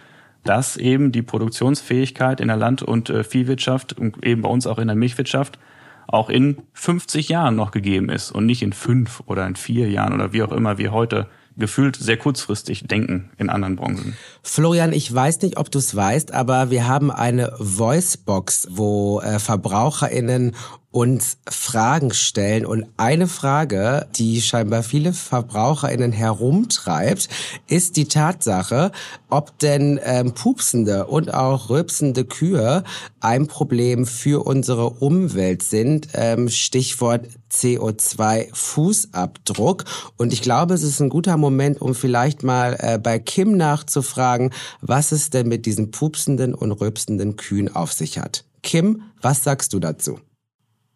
dass 0.45 0.77
eben 0.77 1.11
die 1.11 1.23
Produktionsfähigkeit 1.23 2.41
in 2.41 2.49
der 2.49 2.57
Land- 2.57 2.83
und 2.83 3.11
äh, 3.11 3.25
Viehwirtschaft 3.25 3.99
und 3.99 4.25
eben 4.25 4.43
bei 4.43 4.49
uns 4.49 4.67
auch 4.67 4.79
in 4.79 4.87
der 4.87 4.97
Milchwirtschaft 4.97 5.59
auch 6.07 6.29
in 6.29 6.59
50 6.75 7.29
Jahren 7.29 7.57
noch 7.57 7.71
gegeben 7.71 8.11
ist 8.11 8.31
und 8.31 8.47
nicht 8.47 8.63
in 8.63 8.73
fünf 8.73 9.23
oder 9.27 9.47
in 9.47 9.57
vier 9.57 9.89
Jahren 9.91 10.13
oder 10.13 10.33
wie 10.33 10.43
auch 10.43 10.53
immer 10.53 10.79
wir 10.79 10.93
heute 10.93 11.27
gefühlt 11.57 11.97
sehr 11.97 12.17
kurzfristig 12.17 12.85
denken 12.85 13.31
in 13.39 13.49
anderen 13.49 13.77
Branchen. 13.77 14.17
Florian, 14.43 14.93
ich 14.93 15.13
weiß 15.13 15.41
nicht, 15.43 15.57
ob 15.57 15.71
du 15.71 15.79
es 15.79 15.95
weißt, 15.95 16.33
aber 16.33 16.71
wir 16.71 16.89
haben 16.89 17.11
eine 17.11 17.53
Voicebox, 17.59 18.69
wo 18.71 19.21
äh, 19.21 19.39
VerbraucherInnen 19.39 20.57
uns 20.95 21.37
Fragen 21.51 22.15
stellen. 22.15 22.65
Und 22.65 22.87
eine 22.97 23.27
Frage, 23.27 24.07
die 24.15 24.41
scheinbar 24.41 24.85
viele 24.85 25.13
VerbraucherInnen 25.13 26.13
herumtreibt, 26.13 27.29
ist 27.67 27.97
die 27.97 28.07
Tatsache, 28.07 28.93
ob 29.29 29.59
denn 29.59 29.99
ähm, 30.05 30.35
pupsende 30.35 31.09
und 31.09 31.35
auch 31.35 31.69
rülpsende 31.69 32.25
Kühe 32.25 32.85
ein 33.19 33.49
Problem 33.49 34.07
für 34.07 34.47
unsere 34.47 34.89
Umwelt 34.89 35.65
sind. 35.65 36.11
Ähm, 36.15 36.49
Stichwort 36.49 37.27
CO2-Fußabdruck. 37.51 39.85
Und 40.17 40.33
ich 40.33 40.43
glaube, 40.43 40.75
es 40.75 40.85
ist 40.85 41.01
ein 41.01 41.09
guter 41.09 41.37
Moment, 41.37 41.81
um 41.81 41.97
vielleicht 41.97 42.45
mal 42.45 42.77
äh, 42.79 42.99
bei 42.99 43.19
Kim 43.19 43.57
nachzufragen, 43.57 44.53
was 44.81 45.11
es 45.11 45.31
denn 45.31 45.49
mit 45.49 45.67
diesen 45.67 45.91
pupsenden 45.91 46.55
und 46.55 46.71
rülpsenden 46.71 47.35
Kühen 47.35 47.75
auf 47.75 47.93
sich 47.93 48.19
hat. 48.19 48.45
Kim, 48.63 49.03
was 49.21 49.43
sagst 49.43 49.73
du 49.73 49.81
dazu? 49.81 50.21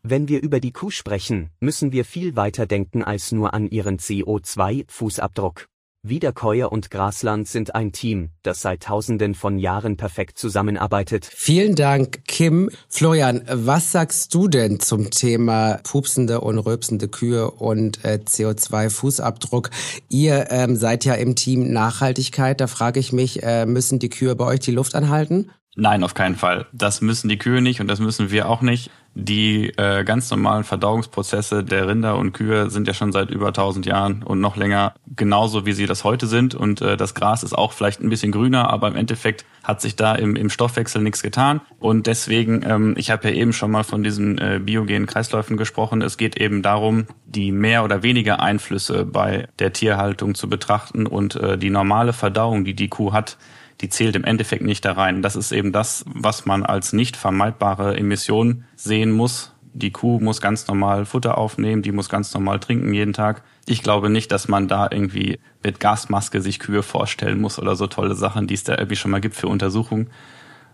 Wenn 0.02 0.28
wir 0.28 0.42
über 0.42 0.60
die 0.60 0.72
Kuh 0.72 0.90
sprechen, 0.90 1.50
müssen 1.60 1.92
wir 1.92 2.04
viel 2.04 2.36
weiter 2.36 2.66
denken 2.66 3.02
als 3.02 3.32
nur 3.32 3.54
an 3.54 3.66
ihren 3.66 3.98
CO2-Fußabdruck. 3.98 5.66
Wiederkäuer 6.04 6.70
und 6.70 6.92
Grasland 6.92 7.48
sind 7.48 7.74
ein 7.74 7.90
Team, 7.90 8.30
das 8.44 8.62
seit 8.62 8.84
Tausenden 8.84 9.34
von 9.34 9.58
Jahren 9.58 9.96
perfekt 9.96 10.38
zusammenarbeitet. 10.38 11.28
Vielen 11.30 11.74
Dank, 11.74 12.24
Kim. 12.26 12.70
Florian, 12.88 13.42
was 13.50 13.90
sagst 13.90 14.32
du 14.32 14.46
denn 14.46 14.78
zum 14.78 15.10
Thema 15.10 15.80
pupsende 15.82 16.40
und 16.40 16.58
rülpsende 16.58 17.08
Kühe 17.08 17.50
und 17.50 18.04
äh, 18.04 18.20
CO2-Fußabdruck? 18.24 19.70
Ihr 20.08 20.46
ähm, 20.50 20.76
seid 20.76 21.04
ja 21.04 21.14
im 21.14 21.34
Team 21.34 21.72
Nachhaltigkeit. 21.72 22.60
Da 22.60 22.68
frage 22.68 23.00
ich 23.00 23.12
mich, 23.12 23.42
äh, 23.42 23.66
müssen 23.66 23.98
die 23.98 24.08
Kühe 24.08 24.36
bei 24.36 24.44
euch 24.44 24.60
die 24.60 24.70
Luft 24.70 24.94
anhalten? 24.94 25.50
Nein, 25.74 26.02
auf 26.02 26.14
keinen 26.14 26.36
Fall. 26.36 26.66
Das 26.72 27.00
müssen 27.00 27.28
die 27.28 27.38
Kühe 27.38 27.60
nicht 27.60 27.80
und 27.80 27.88
das 27.88 28.00
müssen 28.00 28.30
wir 28.30 28.48
auch 28.48 28.62
nicht. 28.62 28.90
Die 29.20 29.70
äh, 29.76 30.04
ganz 30.04 30.30
normalen 30.30 30.62
Verdauungsprozesse 30.62 31.64
der 31.64 31.88
Rinder 31.88 32.16
und 32.16 32.34
Kühe 32.34 32.70
sind 32.70 32.86
ja 32.86 32.94
schon 32.94 33.10
seit 33.10 33.30
über 33.30 33.48
1000 33.48 33.84
Jahren 33.84 34.22
und 34.22 34.40
noch 34.40 34.54
länger 34.54 34.94
genauso, 35.16 35.66
wie 35.66 35.72
sie 35.72 35.86
das 35.86 36.04
heute 36.04 36.28
sind. 36.28 36.54
Und 36.54 36.80
äh, 36.82 36.96
das 36.96 37.16
Gras 37.16 37.42
ist 37.42 37.52
auch 37.52 37.72
vielleicht 37.72 38.00
ein 38.00 38.10
bisschen 38.10 38.30
grüner, 38.30 38.70
aber 38.70 38.86
im 38.86 38.94
Endeffekt 38.94 39.44
hat 39.64 39.80
sich 39.80 39.96
da 39.96 40.14
im, 40.14 40.36
im 40.36 40.50
Stoffwechsel 40.50 41.02
nichts 41.02 41.20
getan. 41.20 41.60
Und 41.80 42.06
deswegen, 42.06 42.62
ähm, 42.64 42.94
ich 42.96 43.10
habe 43.10 43.28
ja 43.28 43.34
eben 43.34 43.52
schon 43.52 43.72
mal 43.72 43.82
von 43.82 44.04
diesen 44.04 44.38
äh, 44.38 44.60
biogenen 44.62 45.06
Kreisläufen 45.06 45.56
gesprochen. 45.56 46.00
Es 46.00 46.16
geht 46.16 46.36
eben 46.36 46.62
darum, 46.62 47.08
die 47.26 47.50
mehr 47.50 47.82
oder 47.82 48.04
weniger 48.04 48.40
Einflüsse 48.40 49.04
bei 49.04 49.48
der 49.58 49.72
Tierhaltung 49.72 50.36
zu 50.36 50.48
betrachten 50.48 51.08
und 51.08 51.34
äh, 51.34 51.58
die 51.58 51.70
normale 51.70 52.12
Verdauung, 52.12 52.64
die 52.64 52.74
die 52.74 52.88
Kuh 52.88 53.12
hat, 53.12 53.36
die 53.80 53.88
zählt 53.88 54.16
im 54.16 54.24
Endeffekt 54.24 54.64
nicht 54.64 54.84
da 54.84 54.92
rein. 54.92 55.22
Das 55.22 55.36
ist 55.36 55.52
eben 55.52 55.72
das, 55.72 56.04
was 56.06 56.46
man 56.46 56.64
als 56.64 56.92
nicht 56.92 57.16
vermeidbare 57.16 57.96
Emission 57.96 58.64
sehen 58.74 59.12
muss. 59.12 59.52
Die 59.72 59.92
Kuh 59.92 60.18
muss 60.18 60.40
ganz 60.40 60.66
normal 60.66 61.04
Futter 61.04 61.38
aufnehmen, 61.38 61.82
die 61.82 61.92
muss 61.92 62.08
ganz 62.08 62.34
normal 62.34 62.58
trinken 62.58 62.92
jeden 62.92 63.12
Tag. 63.12 63.44
Ich 63.66 63.82
glaube 63.82 64.10
nicht, 64.10 64.32
dass 64.32 64.48
man 64.48 64.66
da 64.66 64.88
irgendwie 64.90 65.38
mit 65.62 65.78
Gasmaske 65.78 66.40
sich 66.40 66.58
Kühe 66.58 66.82
vorstellen 66.82 67.40
muss 67.40 67.58
oder 67.58 67.76
so 67.76 67.86
tolle 67.86 68.14
Sachen, 68.14 68.48
die 68.48 68.54
es 68.54 68.64
da 68.64 68.72
irgendwie 68.72 68.96
schon 68.96 69.12
mal 69.12 69.20
gibt 69.20 69.36
für 69.36 69.46
Untersuchungen, 69.46 70.10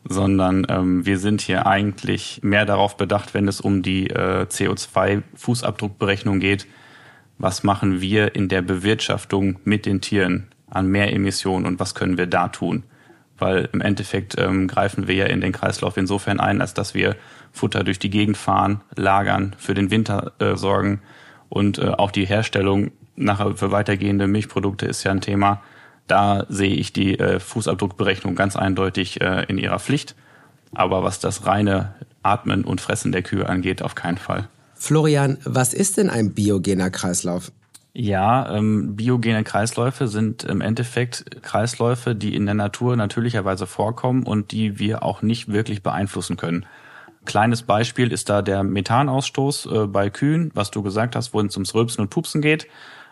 sondern 0.08 0.64
ähm, 0.70 1.04
wir 1.04 1.18
sind 1.18 1.42
hier 1.42 1.66
eigentlich 1.66 2.40
mehr 2.42 2.64
darauf 2.64 2.96
bedacht, 2.96 3.34
wenn 3.34 3.48
es 3.48 3.60
um 3.60 3.82
die 3.82 4.08
äh, 4.08 4.46
CO2-Fußabdruckberechnung 4.48 6.40
geht, 6.40 6.66
was 7.36 7.64
machen 7.64 8.00
wir 8.00 8.34
in 8.34 8.48
der 8.48 8.62
Bewirtschaftung 8.62 9.58
mit 9.64 9.84
den 9.84 10.00
Tieren 10.00 10.46
an 10.70 10.86
mehr 10.86 11.12
Emissionen 11.12 11.66
und 11.66 11.78
was 11.80 11.94
können 11.94 12.16
wir 12.16 12.26
da 12.26 12.48
tun 12.48 12.84
weil 13.38 13.68
im 13.72 13.80
Endeffekt 13.80 14.38
ähm, 14.38 14.68
greifen 14.68 15.08
wir 15.08 15.14
ja 15.14 15.26
in 15.26 15.40
den 15.40 15.52
Kreislauf 15.52 15.96
insofern 15.96 16.40
ein, 16.40 16.60
als 16.60 16.74
dass 16.74 16.94
wir 16.94 17.16
Futter 17.52 17.84
durch 17.84 17.98
die 17.98 18.10
Gegend 18.10 18.36
fahren, 18.36 18.82
lagern, 18.96 19.54
für 19.58 19.74
den 19.74 19.90
Winter 19.90 20.32
äh, 20.38 20.56
sorgen 20.56 21.00
und 21.48 21.78
äh, 21.78 21.88
auch 21.88 22.10
die 22.10 22.26
Herstellung 22.26 22.90
nachher 23.16 23.56
für 23.56 23.70
weitergehende 23.70 24.26
Milchprodukte 24.26 24.86
ist 24.86 25.04
ja 25.04 25.12
ein 25.12 25.20
Thema. 25.20 25.62
Da 26.06 26.46
sehe 26.48 26.74
ich 26.74 26.92
die 26.92 27.18
äh, 27.18 27.40
Fußabdruckberechnung 27.40 28.34
ganz 28.34 28.56
eindeutig 28.56 29.20
äh, 29.20 29.44
in 29.48 29.58
ihrer 29.58 29.78
Pflicht. 29.78 30.14
Aber 30.74 31.02
was 31.02 31.20
das 31.20 31.46
reine 31.46 31.94
Atmen 32.22 32.64
und 32.64 32.80
Fressen 32.80 33.12
der 33.12 33.22
Kühe 33.22 33.48
angeht, 33.48 33.82
auf 33.82 33.94
keinen 33.94 34.18
Fall. 34.18 34.48
Florian, 34.74 35.38
was 35.44 35.72
ist 35.72 35.96
denn 35.96 36.10
ein 36.10 36.34
biogener 36.34 36.90
Kreislauf? 36.90 37.52
Ja, 37.96 38.52
ähm, 38.56 38.96
biogene 38.96 39.44
Kreisläufe 39.44 40.08
sind 40.08 40.42
im 40.42 40.60
Endeffekt 40.60 41.42
Kreisläufe, 41.42 42.16
die 42.16 42.34
in 42.34 42.44
der 42.44 42.56
Natur 42.56 42.96
natürlicherweise 42.96 43.68
vorkommen 43.68 44.24
und 44.24 44.50
die 44.50 44.80
wir 44.80 45.04
auch 45.04 45.22
nicht 45.22 45.52
wirklich 45.52 45.80
beeinflussen 45.84 46.36
können. 46.36 46.66
Kleines 47.24 47.62
Beispiel 47.62 48.12
ist 48.12 48.28
da 48.28 48.42
der 48.42 48.64
Methanausstoß 48.64 49.66
äh, 49.66 49.86
bei 49.86 50.10
Kühen, 50.10 50.50
was 50.54 50.72
du 50.72 50.82
gesagt 50.82 51.14
hast, 51.14 51.34
wo 51.34 51.40
es 51.40 51.56
ums 51.56 51.72
Rülpsen 51.72 52.02
und 52.02 52.10
Pupsen 52.10 52.42
geht. 52.42 52.66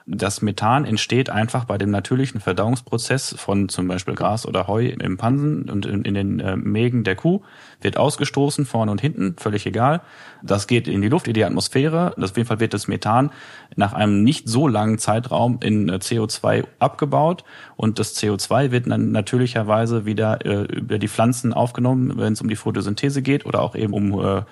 Das 0.06 0.42
Methan 0.42 0.85
entsteht 0.85 1.30
einfach 1.30 1.64
bei 1.64 1.78
dem 1.78 1.90
natürlichen 1.90 2.40
Verdauungsprozess 2.40 3.37
von 3.38 3.68
zum 3.68 3.87
Beispiel 3.87 4.14
Gras 4.14 4.47
oder 4.47 4.66
Heu 4.66 4.87
im 4.87 5.16
Pansen 5.16 5.71
und 5.71 5.87
in, 5.87 6.14
den 6.14 6.40
äh, 6.40 6.56
Mägen 6.56 7.04
der 7.04 7.14
Kuh, 7.14 7.42
wird 7.80 7.97
ausgestoßen, 7.97 8.66
vorne 8.66 8.90
und 8.90 9.00
hinten, 9.00 9.37
völlig 9.38 9.64
egal. 9.64 10.00
Das 10.42 10.66
geht 10.66 10.88
in 10.88 11.02
die 11.02 11.09
Luft, 11.09 11.28
in 11.28 11.35
die 11.35 11.44
Atmosphäre. 11.44 12.14
Auf 12.21 12.37
jeden 12.37 12.49
Fall 12.49 12.59
wird 12.59 12.75
das 12.75 12.88
Methan 12.88 13.30
nach 13.76 13.92
einem 13.92 14.25
nicht 14.25 14.49
so 14.49 14.66
langen 14.66 14.99
Zeitraum 14.99 15.59
in 15.62 15.88
äh, 15.88 15.94
CO2 15.94 16.64
abgebaut 16.80 17.44
und 17.76 18.00
das 18.00 18.16
CO2 18.16 18.73
wird 18.73 18.90
dann 18.90 19.12
natürlicherweise 19.12 20.04
wieder 20.04 20.44
äh, 20.44 20.62
über 20.64 20.99
die 20.99 21.09
Pflanzen 21.09 21.52
aufgenommen, 21.52 22.14
wenn 22.16 22.32
es 22.32 22.40
um 22.40 22.49
die 22.49 22.56
Photosynthese 22.56 23.23
geht 23.23 23.47
oder 23.47 23.62
auch 23.62 23.76
eben 23.76 23.92
um 23.92 24.44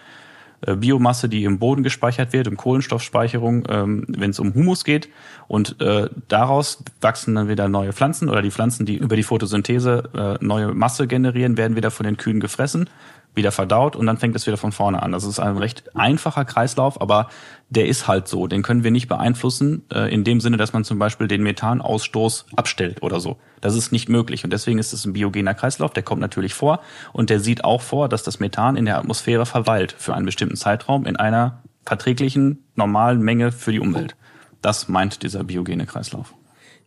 Biomasse, 0.67 1.29
die 1.29 1.45
im 1.45 1.59
Boden 1.59 1.83
gespeichert 1.83 2.33
wird, 2.33 2.49
um 2.49 2.57
Kohlenstoffspeicherung, 2.57 3.65
ähm, 3.69 4.05
wenn 4.09 4.31
es 4.31 4.39
um 4.39 4.55
Humus 4.55 4.85
geht. 4.85 5.09
Und 5.49 5.81
äh, 5.81 6.09
daraus 6.29 6.83
wachsen 7.01 7.35
dann 7.35 7.49
wieder 7.49 7.69
neue 7.69 7.93
Pflanzen 7.93 8.29
oder 8.29 8.43
die 8.43 8.51
Pflanzen, 8.51 8.87
die 8.87 8.97
über 8.97 9.17
die 9.17 9.23
Photosynthese 9.23 10.39
äh, 10.41 10.45
neue 10.45 10.75
Masse 10.75 11.07
generieren, 11.07 11.57
werden 11.57 11.77
wieder 11.77 11.91
von 11.91 12.05
den 12.05 12.17
Kühen 12.17 12.41
gefressen 12.41 12.89
wieder 13.35 13.53
verdaut 13.53 13.97
und 13.97 14.07
dann 14.07 14.17
fängt 14.17 14.35
es 14.35 14.47
wieder 14.47 14.57
von 14.57 14.73
vorne 14.73 15.03
an. 15.03 15.13
Das 15.13 15.25
ist 15.25 15.39
ein 15.39 15.57
recht 15.57 15.97
einfacher 15.97 16.45
Kreislauf, 16.45 17.01
aber 17.01 17.29
der 17.69 17.87
ist 17.87 18.09
halt 18.09 18.27
so. 18.27 18.47
Den 18.47 18.63
können 18.63 18.83
wir 18.83 18.91
nicht 18.91 19.09
beeinflussen, 19.09 19.83
äh, 19.93 20.13
in 20.13 20.25
dem 20.25 20.41
Sinne, 20.41 20.57
dass 20.57 20.73
man 20.73 20.85
zum 20.85 20.99
Beispiel 20.99 21.29
den 21.29 21.43
Methanausstoß 21.43 22.47
abstellt 22.57 23.03
oder 23.03 23.21
so. 23.21 23.39
Das 23.61 23.77
ist 23.77 23.93
nicht 23.93 24.09
möglich 24.09 24.45
und 24.45 24.53
deswegen 24.53 24.79
ist 24.79 24.93
es 24.93 25.05
ein 25.05 25.13
biogener 25.13 25.55
Kreislauf, 25.55 25.93
der 25.93 26.03
kommt 26.03 26.21
natürlich 26.21 26.55
vor 26.55 26.81
und 27.13 27.31
der 27.31 27.41
sieht 27.41 27.65
auch 27.65 27.83
vor, 27.83 28.09
dass 28.09 28.23
das 28.23 28.41
Methan 28.41 28.77
in 28.77 28.85
der 28.85 28.99
Atmosphäre 28.99 29.47
verweilt 29.47 29.95
für 29.97 30.15
einen 30.15 30.27
bestimmten 30.27 30.57
Zeitraum 30.57 31.07
in 31.07 31.17
einer 31.17 31.63
verträglichen, 31.85 32.65
normalen 32.75 33.21
Menge 33.21 33.53
für 33.53 33.73
die 33.73 33.81
Umwelt. 33.81 34.17
Das 34.63 34.89
meint 34.89 35.23
dieser 35.23 35.45
biogene 35.45 35.87
Kreislauf. 35.87 36.35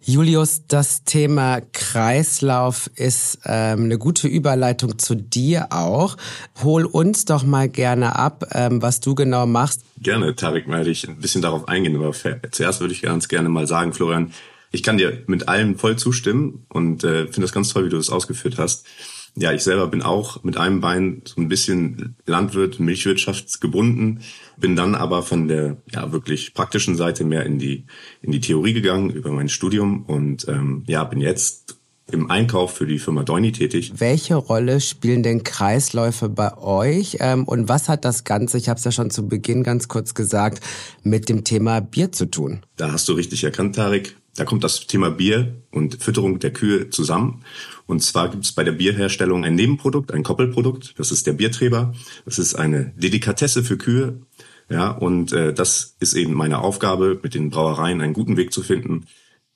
Julius, 0.06 0.68
das 0.68 1.06
Thema 1.06 1.62
Kreislauf 1.72 2.90
ist 2.96 3.40
ähm, 3.46 3.86
eine 3.86 3.98
gute 3.98 4.28
Überleitung 4.28 5.00
zu 5.00 5.16
dir 5.16 5.68
auch. 5.72 6.18
Hol 6.62 6.84
uns 6.84 7.24
doch 7.24 7.44
mal 7.44 7.70
gerne 7.70 8.18
ab, 8.18 8.44
ähm, 8.52 8.82
was 8.82 9.00
du 9.00 9.16
genau 9.16 9.46
machst. 9.46 9.86
Gerne, 10.02 10.36
Tarek, 10.36 10.68
werde 10.68 10.90
ich 10.90 11.08
ein 11.08 11.20
bisschen 11.20 11.42
darauf 11.42 11.70
eingehen. 11.70 11.96
Aber 11.96 12.12
zuerst 12.52 12.82
würde 12.82 12.94
ich 12.94 13.02
ganz 13.02 13.30
gerne 13.30 13.48
mal 13.48 13.66
sagen, 13.66 13.94
Florian, 13.94 14.34
ich 14.72 14.84
kann 14.84 14.98
dir 14.98 15.24
mit 15.28 15.48
allem 15.48 15.78
voll 15.78 15.96
zustimmen 15.96 16.66
und 16.68 17.06
äh, 17.06 17.24
finde 17.24 17.42
das 17.42 17.54
ganz 17.54 17.70
toll, 17.70 17.86
wie 17.86 17.90
du 17.90 17.98
das 17.98 18.10
ausgeführt 18.10 18.58
hast. 18.58 18.86
Ja, 19.36 19.52
ich 19.52 19.63
selber 19.63 19.88
bin 19.88 20.04
auch 20.04 20.44
mit 20.44 20.58
einem 20.58 20.80
Bein 20.80 21.24
so 21.25 21.42
ein 21.42 21.48
bisschen 21.48 22.16
Landwirt, 22.25 22.80
Milchwirtschaftsgebunden, 22.80 24.22
bin 24.58 24.75
dann 24.75 24.94
aber 24.94 25.24
von 25.24 25.48
der 25.48 25.78
ja 25.92 26.12
wirklich 26.12 26.54
praktischen 26.54 26.96
Seite 26.96 27.24
mehr 27.24 27.44
in 27.46 27.58
die 27.58 27.86
in 28.22 28.32
die 28.32 28.42
Theorie 28.42 28.74
gegangen 28.74 29.10
über 29.10 29.32
mein 29.32 29.50
Studium 29.50 30.04
und 30.06 30.48
ähm, 30.48 30.84
ja 30.88 31.04
bin 31.04 31.20
jetzt 31.20 31.78
im 32.12 32.30
Einkauf 32.30 32.75
für 32.75 32.86
die 32.86 33.00
Firma 33.00 33.24
Deuni 33.24 33.52
tätig. 33.52 33.94
Welche 33.98 34.36
Rolle 34.36 34.82
spielen 34.82 35.24
denn 35.24 35.44
Kreisläufe 35.44 36.30
bei 36.30 36.56
euch 36.58 37.18
ähm, 37.20 37.46
und 37.46 37.70
was 37.70 37.90
hat 37.90 38.06
das 38.06 38.24
Ganze, 38.24 38.58
ich 38.58 38.70
habe 38.70 38.78
es 38.78 38.84
ja 38.84 38.92
schon 38.92 39.10
zu 39.10 39.28
Beginn 39.28 39.63
ganz 39.63 39.88
kurz 39.88 40.13
gesagt, 40.13 40.63
mit 41.02 41.30
dem 41.30 41.44
Thema 41.44 41.80
Bier 41.80 42.12
zu 42.12 42.30
tun? 42.30 42.62
Da 42.75 42.92
hast 42.92 43.08
du 43.08 43.13
richtig 43.13 43.44
erkannt, 43.44 43.75
Tarek. 43.75 44.16
Da 44.36 44.46
kommt 44.46 44.63
das 44.63 44.88
Thema 44.88 45.12
Bier 45.12 45.56
und 45.72 46.04
Fütterung 46.04 46.40
der 46.40 46.52
Kühe 46.52 46.90
zusammen. 46.90 47.44
Und 47.86 48.02
zwar 48.02 48.30
gibt 48.30 48.46
es 48.46 48.54
bei 48.54 48.63
der 48.63 48.72
Bierherstellung 48.72 49.44
ein 49.44 49.56
Nebenprodukt, 49.56 50.12
ein 50.12 50.24
Koppelprodukt. 50.24 50.98
Das 50.98 51.12
ist 51.12 51.28
der 51.28 51.34
Biertreber. 51.34 51.94
Das 52.25 52.40
ist 52.40 52.56
eine 52.56 52.94
Delikatesse 52.96 53.63
für 53.63 53.78
Kühe. 53.78 54.22
Ja, 54.70 54.92
und 54.92 55.34
äh, 55.34 55.54
das 55.54 55.96
ist 56.00 56.13
eben 56.13 56.34
meine 56.34 56.60
Aufgabe, 56.60 57.20
mit 57.22 57.34
den 57.34 57.50
Brauereien 57.50 58.02
einen 58.02 58.13
guten 58.13 58.38
Weg 58.38 58.54
zu 58.54 58.63
finden, 58.63 59.06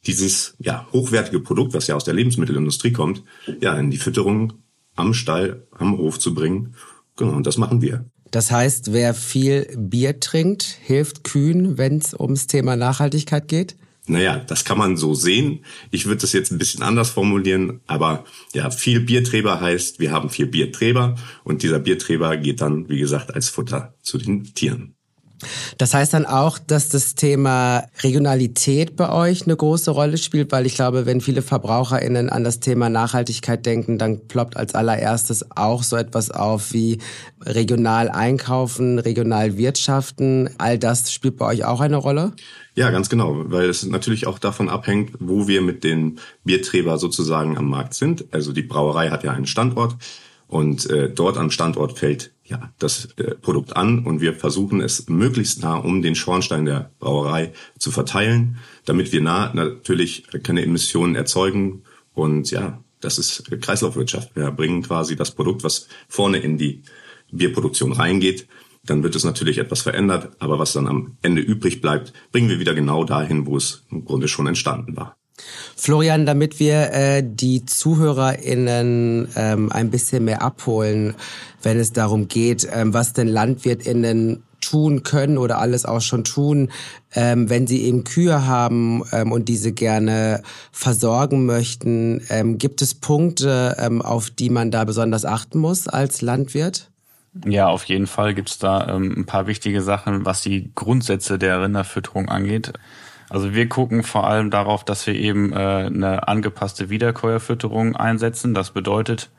dieses 0.06 0.56
ja 0.60 0.88
hochwertige 0.92 1.40
Produkt, 1.40 1.74
was 1.74 1.88
ja 1.88 1.96
aus 1.96 2.04
der 2.04 2.14
Lebensmittelindustrie 2.14 2.92
kommt, 2.92 3.24
ja 3.62 3.78
in 3.78 3.90
die 3.90 3.98
Fütterung 3.98 4.54
am 4.96 5.14
Stall, 5.14 5.68
am 5.72 5.98
Hof 5.98 6.20
zu 6.20 6.34
bringen. 6.34 6.76
Genau, 7.16 7.34
und 7.34 7.48
das 7.48 7.58
machen 7.58 7.82
wir. 7.82 8.06
Das 8.32 8.52
heißt, 8.52 8.92
wer 8.92 9.14
viel 9.14 9.68
Bier 9.78 10.20
trinkt, 10.20 10.64
hilft 10.64 11.24
Kühen, 11.24 11.78
wenn 11.78 11.98
es 11.98 12.14
ums 12.14 12.48
Thema 12.48 12.76
Nachhaltigkeit 12.76 13.48
geht? 13.48 13.76
Naja, 14.10 14.38
das 14.38 14.66
kann 14.66 14.78
man 14.78 14.98
so 14.98 15.14
sehen. 15.14 15.66
Ich 15.92 16.06
würde 16.06 16.22
das 16.22 16.34
jetzt 16.34 16.52
ein 16.52 16.58
bisschen 16.58 16.84
anders 16.84 17.10
formulieren, 17.10 17.82
aber 17.88 18.26
ja, 18.54 18.70
viel 18.72 19.02
Bierträber 19.02 19.60
heißt, 19.60 20.00
wir 20.00 20.12
haben 20.12 20.30
viel 20.30 20.48
Bierträber 20.48 21.16
und 21.44 21.62
dieser 21.64 21.80
Bierträber 21.80 22.38
geht 22.38 22.62
dann, 22.62 22.88
wie 22.90 23.00
gesagt, 23.00 23.34
als 23.36 23.50
Futter 23.50 23.96
zu 24.02 24.18
den 24.18 24.54
Tieren. 24.54 24.97
Das 25.78 25.94
heißt 25.94 26.14
dann 26.14 26.26
auch, 26.26 26.58
dass 26.58 26.90
das 26.90 27.16
Thema 27.16 27.86
Regionalität 28.02 28.96
bei 28.96 29.10
euch 29.12 29.44
eine 29.44 29.56
große 29.56 29.92
Rolle 29.92 30.18
spielt, 30.18 30.52
weil 30.52 30.66
ich 30.66 30.76
glaube, 30.76 31.06
wenn 31.06 31.22
viele 31.22 31.42
VerbraucherInnen 31.42 32.30
an 32.30 32.44
das 32.44 32.60
Thema 32.60 32.90
Nachhaltigkeit 32.90 33.66
denken, 33.66 33.98
dann 33.98 34.28
ploppt 34.28 34.58
als 34.58 34.74
allererstes 34.76 35.46
auch 35.56 35.84
so 35.84 35.96
etwas 35.96 36.32
auf 36.32 36.74
wie 36.74 37.00
regional 37.42 38.10
einkaufen, 38.10 39.00
regional 39.00 39.58
wirtschaften. 39.58 40.50
All 40.58 40.78
das 40.80 41.12
spielt 41.12 41.38
bei 41.38 41.46
euch 41.46 41.66
auch 41.66 41.82
eine 41.82 41.98
Rolle? 41.98 42.34
Ja, 42.76 42.92
ganz 42.92 43.10
genau, 43.10 43.44
weil 43.46 43.70
es 43.70 43.86
natürlich 43.86 44.28
auch 44.28 44.38
davon 44.38 44.70
abhängt, 44.70 45.14
wo 45.20 45.48
wir 45.48 45.62
mit 45.62 45.84
den 45.84 46.20
Bierträger 46.44 46.98
sozusagen 46.98 47.58
am 47.58 47.70
Markt 47.70 47.96
sind. 47.96 48.26
Also 48.32 48.54
die 48.54 48.62
Brauerei 48.62 49.10
hat 49.10 49.24
ja 49.24 49.32
einen 49.32 49.48
Standort 49.48 49.96
und 50.48 50.90
äh, 50.90 51.10
dort 51.10 51.38
am 51.38 51.52
Standort 51.52 51.98
fällt 51.98 52.32
ja 52.48 52.74
das 52.80 53.10
äh, 53.18 53.36
Produkt 53.36 53.76
an 53.76 54.06
und 54.06 54.22
wir 54.22 54.34
versuchen 54.34 54.82
es 54.82 55.08
möglichst 55.10 55.62
nah 55.62 55.76
um 55.76 56.02
den 56.02 56.16
Schornstein 56.16 56.66
der 56.66 56.92
Brauerei 57.00 57.54
zu 57.78 57.92
verteilen, 57.92 58.58
damit 58.86 59.12
wir 59.12 59.22
nah 59.22 59.54
natürlich 59.54 60.28
keine 60.44 60.64
Emissionen 60.64 61.16
erzeugen 61.16 61.84
und 62.14 62.50
ja, 62.52 62.84
das 63.00 63.20
ist 63.20 63.44
Kreislaufwirtschaft. 63.62 64.36
Wir 64.36 64.50
bringen 64.52 64.82
quasi 64.82 65.16
das 65.16 65.32
Produkt, 65.32 65.64
was 65.64 65.88
vorne 66.08 66.40
in 66.40 66.58
die 66.58 66.82
Bierproduktion 67.32 67.92
reingeht, 67.92 68.48
dann 68.90 69.04
wird 69.04 69.16
es 69.16 69.24
natürlich 69.24 69.58
etwas 69.58 69.82
verändert, 69.82 70.36
aber 70.40 70.60
was 70.60 70.74
dann 70.74 70.88
am 70.88 71.18
Ende 71.22 71.42
übrig 71.42 71.82
bleibt, 71.82 72.14
bringen 72.32 72.50
wir 72.50 72.60
wieder 72.60 72.74
genau 72.74 73.04
dahin, 73.04 73.46
wo 73.46 73.58
es 73.58 73.86
im 73.92 74.06
Grunde 74.06 74.28
schon 74.28 74.48
entstanden 74.48 74.96
war. 74.96 75.17
Florian, 75.76 76.26
damit 76.26 76.60
wir 76.60 76.92
äh, 76.92 77.24
die 77.26 77.66
ZuhörerInnen 77.66 79.30
ähm, 79.36 79.72
ein 79.72 79.90
bisschen 79.92 80.26
mehr 80.26 80.42
abholen, 80.42 81.16
wenn 81.62 81.80
es 81.80 81.94
darum 81.94 82.28
geht, 82.28 82.68
ähm, 82.72 82.94
was 82.94 83.14
denn 83.14 83.28
LandwirtInnen 83.28 84.44
tun 84.62 85.04
können 85.04 85.38
oder 85.38 85.60
alles 85.60 85.86
auch 85.86 86.02
schon 86.02 86.24
tun, 86.24 86.72
ähm, 87.14 87.50
wenn 87.50 87.68
sie 87.68 87.84
eben 87.84 88.04
Kühe 88.04 88.48
haben 88.48 89.04
ähm, 89.12 89.32
und 89.32 89.50
diese 89.50 89.72
gerne 89.72 90.42
versorgen 90.72 91.46
möchten. 91.46 92.22
Ähm, 92.30 92.58
gibt 92.58 92.82
es 92.82 92.96
Punkte, 92.96 93.78
ähm, 93.80 94.02
auf 94.02 94.30
die 94.30 94.50
man 94.50 94.72
da 94.72 94.84
besonders 94.84 95.26
achten 95.26 95.60
muss 95.60 95.88
als 95.88 96.22
Landwirt? 96.22 96.90
Ja, 97.46 97.68
auf 97.68 97.86
jeden 97.86 98.08
Fall 98.08 98.34
gibt's 98.34 98.58
da 98.58 98.88
ähm, 98.96 99.14
ein 99.16 99.26
paar 99.26 99.48
wichtige 99.48 99.82
Sachen, 99.82 100.26
was 100.26 100.42
die 100.42 100.72
Grundsätze 100.74 101.38
der 101.38 101.62
Rinderfütterung 101.62 102.30
angeht. 102.30 102.74
Also 103.30 103.54
wir 103.54 103.68
gucken 103.68 104.04
vor 104.04 104.28
allem 104.28 104.50
darauf, 104.50 104.84
dass 104.86 105.06
wir 105.06 105.16
eben 105.16 105.52
äh, 105.52 105.56
eine 105.56 106.28
angepasste 106.28 106.90
Wiederkäuerfütterung 106.90 107.96
einsetzen. 107.96 108.54
Das 108.54 108.72
bedeutet, 108.72 109.30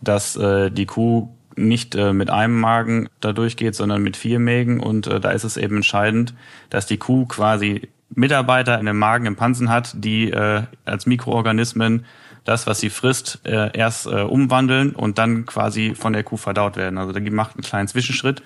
dass 0.00 0.36
äh, 0.36 0.70
die 0.70 0.86
Kuh 0.86 1.28
nicht 1.56 1.94
äh, 1.94 2.12
mit 2.12 2.30
einem 2.30 2.58
Magen 2.58 3.08
da 3.20 3.32
durchgeht, 3.32 3.74
sondern 3.74 4.02
mit 4.02 4.16
vier 4.16 4.38
Mägen. 4.38 4.80
Und 4.80 5.06
äh, 5.06 5.20
da 5.20 5.30
ist 5.30 5.44
es 5.44 5.56
eben 5.56 5.76
entscheidend, 5.76 6.34
dass 6.70 6.86
die 6.86 6.98
Kuh 6.98 7.26
quasi 7.26 7.88
Mitarbeiter 8.10 8.78
in 8.78 8.86
dem 8.86 8.98
Magen, 8.98 9.26
im 9.26 9.36
Pansen 9.36 9.68
hat, 9.68 9.92
die 9.94 10.30
äh, 10.30 10.62
als 10.84 11.06
Mikroorganismen 11.06 12.04
das, 12.44 12.66
was 12.66 12.80
sie 12.80 12.90
frisst, 12.90 13.40
äh, 13.44 13.76
erst 13.76 14.06
äh, 14.06 14.22
umwandeln 14.22 14.92
und 14.92 15.18
dann 15.18 15.44
quasi 15.44 15.94
von 15.94 16.14
der 16.14 16.24
Kuh 16.24 16.38
verdaut 16.38 16.76
werden. 16.76 16.98
Also 16.98 17.12
die 17.12 17.30
macht 17.30 17.56
einen 17.56 17.62
kleinen 17.62 17.88
Zwischenschritt. 17.88 18.42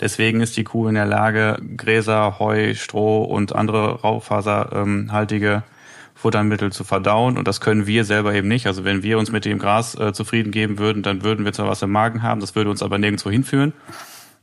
Deswegen 0.00 0.40
ist 0.40 0.56
die 0.56 0.64
Kuh 0.64 0.88
in 0.88 0.94
der 0.94 1.06
Lage, 1.06 1.58
Gräser, 1.76 2.38
Heu, 2.38 2.74
Stroh 2.74 3.24
und 3.24 3.54
andere 3.54 4.02
raufaserhaltige 4.02 5.62
Futtermittel 6.14 6.72
zu 6.72 6.84
verdauen. 6.84 7.38
Und 7.38 7.46
das 7.46 7.60
können 7.60 7.86
wir 7.86 8.04
selber 8.04 8.34
eben 8.34 8.48
nicht. 8.48 8.66
Also 8.66 8.84
wenn 8.84 9.02
wir 9.02 9.18
uns 9.18 9.30
mit 9.30 9.44
dem 9.44 9.58
Gras 9.58 9.94
äh, 9.94 10.12
zufrieden 10.12 10.50
geben 10.50 10.78
würden, 10.78 11.02
dann 11.02 11.22
würden 11.22 11.44
wir 11.44 11.52
zwar 11.52 11.68
was 11.68 11.82
im 11.82 11.92
Magen 11.92 12.22
haben, 12.22 12.40
das 12.40 12.54
würde 12.54 12.70
uns 12.70 12.82
aber 12.82 12.98
nirgendwo 12.98 13.30
hinführen. 13.30 13.72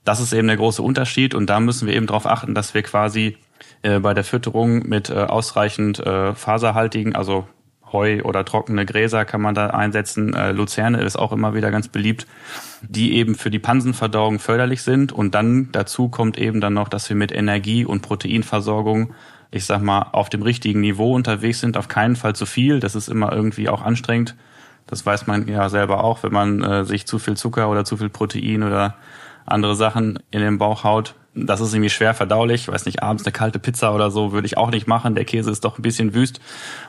Das 0.06 0.20
ist 0.20 0.34
eben 0.34 0.48
der 0.48 0.58
große 0.58 0.82
Unterschied. 0.82 1.34
Und 1.34 1.50
da 1.50 1.60
müssen 1.60 1.88
wir 1.88 1.96
eben 1.96 2.08
darauf 2.08 2.26
achten, 2.26 2.54
dass 2.54 2.74
wir 2.74 2.84
quasi 2.84 3.38
äh, 3.82 4.00
bei 4.00 4.14
der 4.14 4.24
Fütterung 4.24 4.88
mit 4.88 5.10
äh, 5.10 5.14
ausreichend 5.14 6.00
äh, 6.00 6.34
faserhaltigen, 6.34 7.16
also 7.16 7.48
Heu 7.94 8.22
oder 8.24 8.44
trockene 8.44 8.86
Gräser 8.86 9.24
kann 9.24 9.42
man 9.42 9.56
da 9.56 9.68
einsetzen. 9.68 10.34
Äh, 10.34 10.52
Luzerne 10.52 11.02
ist 11.02 11.16
auch 11.16 11.32
immer 11.32 11.54
wieder 11.54 11.72
ganz 11.72 11.88
beliebt, 11.88 12.28
die 12.82 13.14
eben 13.16 13.36
für 13.36 13.50
die 13.50 13.60
Pansenverdauung 13.60 14.40
förderlich 14.40 14.82
sind. 14.82 15.12
Und 15.12 15.36
dann 15.36 15.70
dazu 15.72 16.10
kommt 16.10 16.38
eben 16.38 16.60
dann 16.60 16.74
noch, 16.74 16.90
dass 16.90 17.08
wir 17.08 17.16
mit 17.16 17.32
Energie- 17.32 17.86
und 17.86 18.02
Proteinversorgung, 18.02 19.14
ich 19.52 19.66
sag 19.66 19.82
mal, 19.82 20.08
auf 20.12 20.30
dem 20.30 20.42
richtigen 20.42 20.82
Niveau 20.82 21.14
unterwegs 21.16 21.60
sind. 21.60 21.78
Auf 21.78 21.88
keinen 21.88 22.16
Fall 22.16 22.36
zu 22.36 22.46
viel. 22.46 22.80
Das 22.80 22.96
ist 22.96 23.08
immer 23.08 23.32
irgendwie 23.32 23.70
auch 23.70 23.82
anstrengend. 23.84 24.36
Das 24.88 25.06
weiß 25.06 25.28
man 25.28 25.48
ja 25.48 25.70
selber 25.70 26.04
auch, 26.04 26.24
wenn 26.24 26.34
man 26.34 26.62
äh, 26.62 26.84
sich 26.84 27.06
zu 27.08 27.20
viel 27.20 27.38
Zucker 27.38 27.70
oder 27.70 27.86
zu 27.86 27.96
viel 27.96 28.10
Protein 28.10 28.64
oder 28.64 28.98
andere 29.46 29.76
Sachen 29.76 30.20
in 30.32 30.42
den 30.42 30.58
Bauch 30.58 30.84
haut. 30.84 31.16
Das 31.36 31.62
ist 31.62 31.74
irgendwie 31.74 31.90
schwer 31.90 32.14
verdaulich. 32.14 32.62
Ich 32.62 32.68
weiß 32.68 32.86
nicht, 32.86 33.02
abends 33.02 33.26
eine 33.26 33.32
kalte 33.32 33.58
Pizza 33.58 33.96
oder 33.96 34.12
so 34.12 34.34
würde 34.34 34.46
ich 34.46 34.56
auch 34.58 34.70
nicht 34.70 34.86
machen. 34.86 35.16
Der 35.16 35.26
Käse 35.26 35.50
ist 35.50 35.66
doch 35.66 35.80
ein 35.80 35.82
bisschen 35.82 36.14
wüst. 36.14 36.40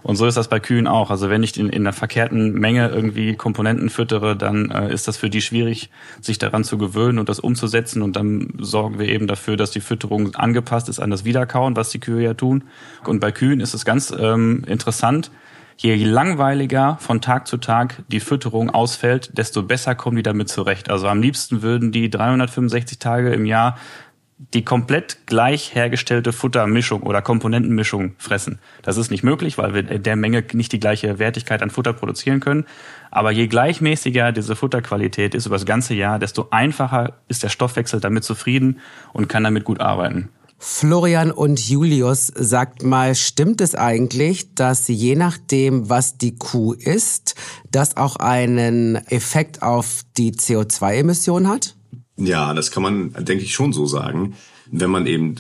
Und 0.02 0.16
so 0.16 0.26
ist 0.26 0.37
das 0.37 0.48
bei 0.48 0.61
Kühen 0.61 0.87
auch. 0.87 1.11
Also 1.11 1.30
wenn 1.30 1.42
ich 1.42 1.59
in, 1.59 1.70
in 1.70 1.83
einer 1.83 1.94
verkehrten 1.94 2.52
Menge 2.52 2.88
irgendwie 2.88 3.37
Komponenten 3.37 3.88
füttere, 3.88 4.37
dann 4.37 4.70
äh, 4.70 4.92
ist 4.92 5.09
das 5.09 5.16
für 5.16 5.30
die 5.30 5.40
schwierig, 5.40 5.88
sich 6.20 6.38
daran 6.38 6.62
zu 6.62 6.76
gewöhnen 6.76 7.18
und 7.18 7.30
das 7.30 7.40
umzusetzen. 7.40 8.02
Und 8.02 8.16
dann 8.16 8.52
sorgen 8.59 8.98
wir 8.98 9.09
eben 9.09 9.26
dafür, 9.26 9.57
dass 9.57 9.70
die 9.70 9.80
Fütterung 9.80 10.35
angepasst 10.35 10.90
ist 10.90 11.00
an 11.00 11.11
das 11.11 11.24
Wiederkauen, 11.24 11.74
was 11.74 11.88
die 11.88 12.00
Kühe 12.00 12.22
ja 12.22 12.35
tun. 12.35 12.64
Und 13.07 13.20
bei 13.20 13.33
Kühen 13.33 13.61
ist 13.61 13.72
es 13.72 13.87
ganz 13.87 14.14
ähm, 14.16 14.62
interessant. 14.66 15.30
Je 15.76 15.96
langweiliger 15.96 16.98
von 17.00 17.20
Tag 17.20 17.48
zu 17.48 17.57
Tag 17.57 18.04
die 18.09 18.20
Fütterung 18.20 18.70
ausfällt, 18.70 19.37
desto 19.37 19.62
besser 19.62 19.94
kommen 19.94 20.16
die 20.16 20.22
damit 20.22 20.48
zurecht. 20.48 20.88
Also 20.88 21.09
am 21.09 21.20
liebsten 21.20 21.62
würden 21.62 21.90
die 21.90 22.11
365 22.11 22.98
Tage 23.00 23.33
im 23.33 23.44
Jahr 23.44 23.76
die 24.52 24.64
komplett 24.64 25.26
gleich 25.26 25.74
hergestellte 25.74 26.33
Futtermischung 26.33 27.02
oder 27.02 27.22
Komponentenmischung 27.22 28.14
fressen. 28.18 28.59
Das 28.83 28.96
ist 28.96 29.11
nicht 29.11 29.22
möglich, 29.22 29.59
weil 29.59 29.74
wir 29.74 29.83
der 29.83 30.16
Menge 30.16 30.44
nicht 30.52 30.72
die 30.72 30.80
gleiche 30.80 31.18
Wertigkeit 31.18 31.62
an 31.62 31.70
Futter 31.70 31.92
produzieren 31.92 32.40
können. 32.40 32.66
Aber 33.11 33.30
je 33.30 33.46
gleichmäßiger 33.46 34.33
diese 34.33 34.57
Futterqualität 34.57 35.35
ist 35.35 35.46
über 35.46 35.57
das 35.57 35.66
ganze 35.66 35.94
Jahr, 35.94 36.18
desto 36.18 36.48
einfacher 36.50 37.14
ist 37.28 37.42
der 37.42 37.48
Stoffwechsel 37.48 38.00
damit 38.00 38.24
zufrieden 38.24 38.80
und 39.12 39.28
kann 39.28 39.44
damit 39.44 39.64
gut 39.64 39.80
arbeiten. 39.80 40.28
Florian 40.59 41.30
und 41.30 41.61
Julius, 41.61 42.28
sagt 42.28 42.83
mal, 42.83 43.14
stimmt 43.14 43.61
es 43.61 43.74
eigentlich, 43.74 44.54
dass 44.54 44.88
je 44.88 45.14
nachdem, 45.14 45.90
was 45.90 46.16
die 46.16 46.37
Kuh 46.37 46.72
isst, 46.72 47.35
das 47.70 47.96
auch 47.96 48.16
einen 48.16 48.96
Effekt 49.09 49.62
auf 49.62 50.02
die 50.16 50.33
CO2-Emission 50.33 51.48
hat? 51.48 51.76
Ja, 52.16 52.55
das 52.55 52.70
kann 52.70 52.83
man, 52.83 53.12
denke 53.24 53.44
ich, 53.44 53.55
schon 53.55 53.72
so 53.72 53.87
sagen. 53.87 54.35
Wenn 54.70 54.90
man 54.90 55.07
eben 55.07 55.37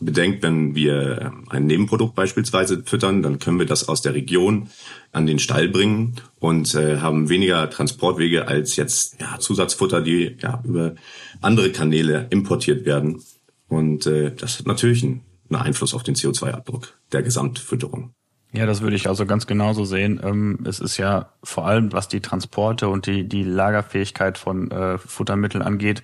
bedenkt, 0.00 0.42
wenn 0.42 0.74
wir 0.74 1.32
ein 1.48 1.66
Nebenprodukt 1.66 2.14
beispielsweise 2.14 2.82
füttern, 2.84 3.22
dann 3.22 3.38
können 3.38 3.58
wir 3.58 3.66
das 3.66 3.88
aus 3.88 4.02
der 4.02 4.14
Region 4.14 4.68
an 5.10 5.26
den 5.26 5.38
Stall 5.38 5.68
bringen 5.68 6.16
und 6.38 6.74
äh, 6.74 6.98
haben 6.98 7.28
weniger 7.28 7.68
Transportwege 7.68 8.46
als 8.46 8.76
jetzt 8.76 9.20
ja, 9.20 9.38
Zusatzfutter, 9.38 10.00
die 10.00 10.36
ja 10.40 10.62
über 10.64 10.94
andere 11.40 11.72
Kanäle 11.72 12.28
importiert 12.30 12.84
werden. 12.84 13.22
Und 13.68 14.06
äh, 14.06 14.32
das 14.34 14.58
hat 14.58 14.66
natürlich 14.66 15.02
einen, 15.02 15.22
Einfluss 15.50 15.94
auf 15.94 16.02
den 16.02 16.14
CO2-Abdruck 16.14 16.98
der 17.10 17.22
Gesamtfütterung. 17.22 18.12
Ja, 18.52 18.64
das 18.64 18.80
würde 18.80 18.96
ich 18.96 19.08
also 19.08 19.26
ganz 19.26 19.46
genauso 19.46 19.84
sehen. 19.84 20.20
Ähm, 20.24 20.60
es 20.66 20.80
ist 20.80 20.96
ja 20.96 21.30
vor 21.44 21.66
allem, 21.66 21.92
was 21.92 22.08
die 22.08 22.20
Transporte 22.20 22.88
und 22.88 23.06
die, 23.06 23.28
die 23.28 23.42
Lagerfähigkeit 23.42 24.38
von 24.38 24.70
äh, 24.70 24.96
Futtermitteln 24.96 25.62
angeht, 25.62 26.02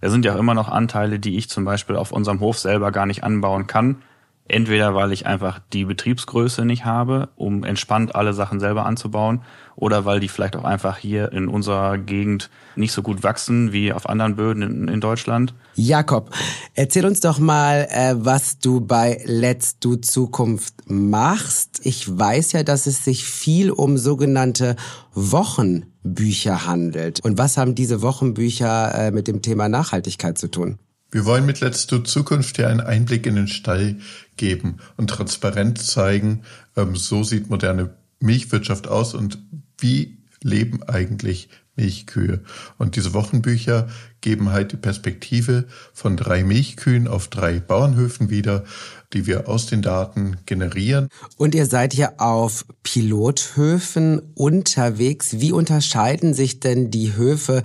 da 0.00 0.10
sind 0.10 0.24
ja 0.26 0.38
immer 0.38 0.52
noch 0.52 0.68
Anteile, 0.68 1.18
die 1.18 1.38
ich 1.38 1.48
zum 1.48 1.64
Beispiel 1.64 1.96
auf 1.96 2.12
unserem 2.12 2.40
Hof 2.40 2.58
selber 2.58 2.92
gar 2.92 3.06
nicht 3.06 3.24
anbauen 3.24 3.66
kann. 3.66 4.02
Entweder 4.48 4.94
weil 4.94 5.12
ich 5.12 5.26
einfach 5.26 5.60
die 5.72 5.84
Betriebsgröße 5.84 6.64
nicht 6.64 6.84
habe, 6.84 7.30
um 7.36 7.64
entspannt 7.64 8.14
alle 8.14 8.32
Sachen 8.32 8.60
selber 8.60 8.86
anzubauen, 8.86 9.42
oder 9.76 10.04
weil 10.04 10.20
die 10.20 10.28
vielleicht 10.28 10.56
auch 10.56 10.64
einfach 10.64 10.96
hier 10.96 11.32
in 11.32 11.48
unserer 11.48 11.98
Gegend 11.98 12.48
nicht 12.76 12.92
so 12.92 13.02
gut 13.02 13.22
wachsen 13.22 13.72
wie 13.72 13.92
auf 13.92 14.08
anderen 14.08 14.36
Böden 14.36 14.62
in, 14.62 14.88
in 14.88 15.00
Deutschland. 15.00 15.54
Jakob, 15.74 16.30
erzähl 16.74 17.04
uns 17.04 17.20
doch 17.20 17.38
mal, 17.38 17.86
äh, 17.90 18.14
was 18.16 18.58
du 18.58 18.80
bei 18.80 19.20
Let's 19.24 19.78
Do 19.78 19.96
Zukunft 19.96 20.74
machst. 20.86 21.80
Ich 21.84 22.18
weiß 22.18 22.52
ja, 22.52 22.62
dass 22.62 22.86
es 22.86 23.04
sich 23.04 23.24
viel 23.24 23.70
um 23.70 23.98
sogenannte 23.98 24.76
Wochenbücher 25.12 26.66
handelt. 26.66 27.20
Und 27.20 27.36
was 27.36 27.58
haben 27.58 27.74
diese 27.74 28.00
Wochenbücher 28.00 28.94
äh, 28.94 29.10
mit 29.10 29.28
dem 29.28 29.42
Thema 29.42 29.68
Nachhaltigkeit 29.68 30.38
zu 30.38 30.48
tun? 30.48 30.78
Wir 31.10 31.24
wollen 31.24 31.46
mit 31.46 31.60
Let's 31.60 31.86
Do 31.86 32.00
Zukunft 32.00 32.58
ja 32.58 32.68
einen 32.68 32.80
Einblick 32.80 33.26
in 33.26 33.36
den 33.36 33.48
Stall 33.48 33.96
geben 34.36 34.78
und 34.96 35.08
transparent 35.08 35.80
zeigen, 35.80 36.42
ähm, 36.76 36.96
so 36.96 37.22
sieht 37.22 37.50
moderne 37.50 37.94
Milchwirtschaft 38.20 38.88
aus 38.88 39.14
und 39.14 39.38
wie 39.78 40.18
leben 40.42 40.82
eigentlich 40.84 41.48
Milchkühe. 41.76 42.40
Und 42.78 42.96
diese 42.96 43.12
Wochenbücher 43.12 43.88
geben 44.20 44.50
halt 44.50 44.72
die 44.72 44.76
Perspektive 44.76 45.66
von 45.92 46.16
drei 46.16 46.42
Milchkühen 46.42 47.06
auf 47.06 47.28
drei 47.28 47.60
Bauernhöfen 47.60 48.30
wieder, 48.30 48.64
die 49.12 49.26
wir 49.26 49.48
aus 49.48 49.66
den 49.66 49.82
Daten 49.82 50.38
generieren. 50.46 51.08
Und 51.36 51.54
ihr 51.54 51.66
seid 51.66 51.94
ja 51.94 52.14
auf 52.18 52.64
Pilothöfen 52.82 54.20
unterwegs. 54.34 55.40
Wie 55.40 55.52
unterscheiden 55.52 56.34
sich 56.34 56.60
denn 56.60 56.90
die 56.90 57.14
Höfe, 57.14 57.62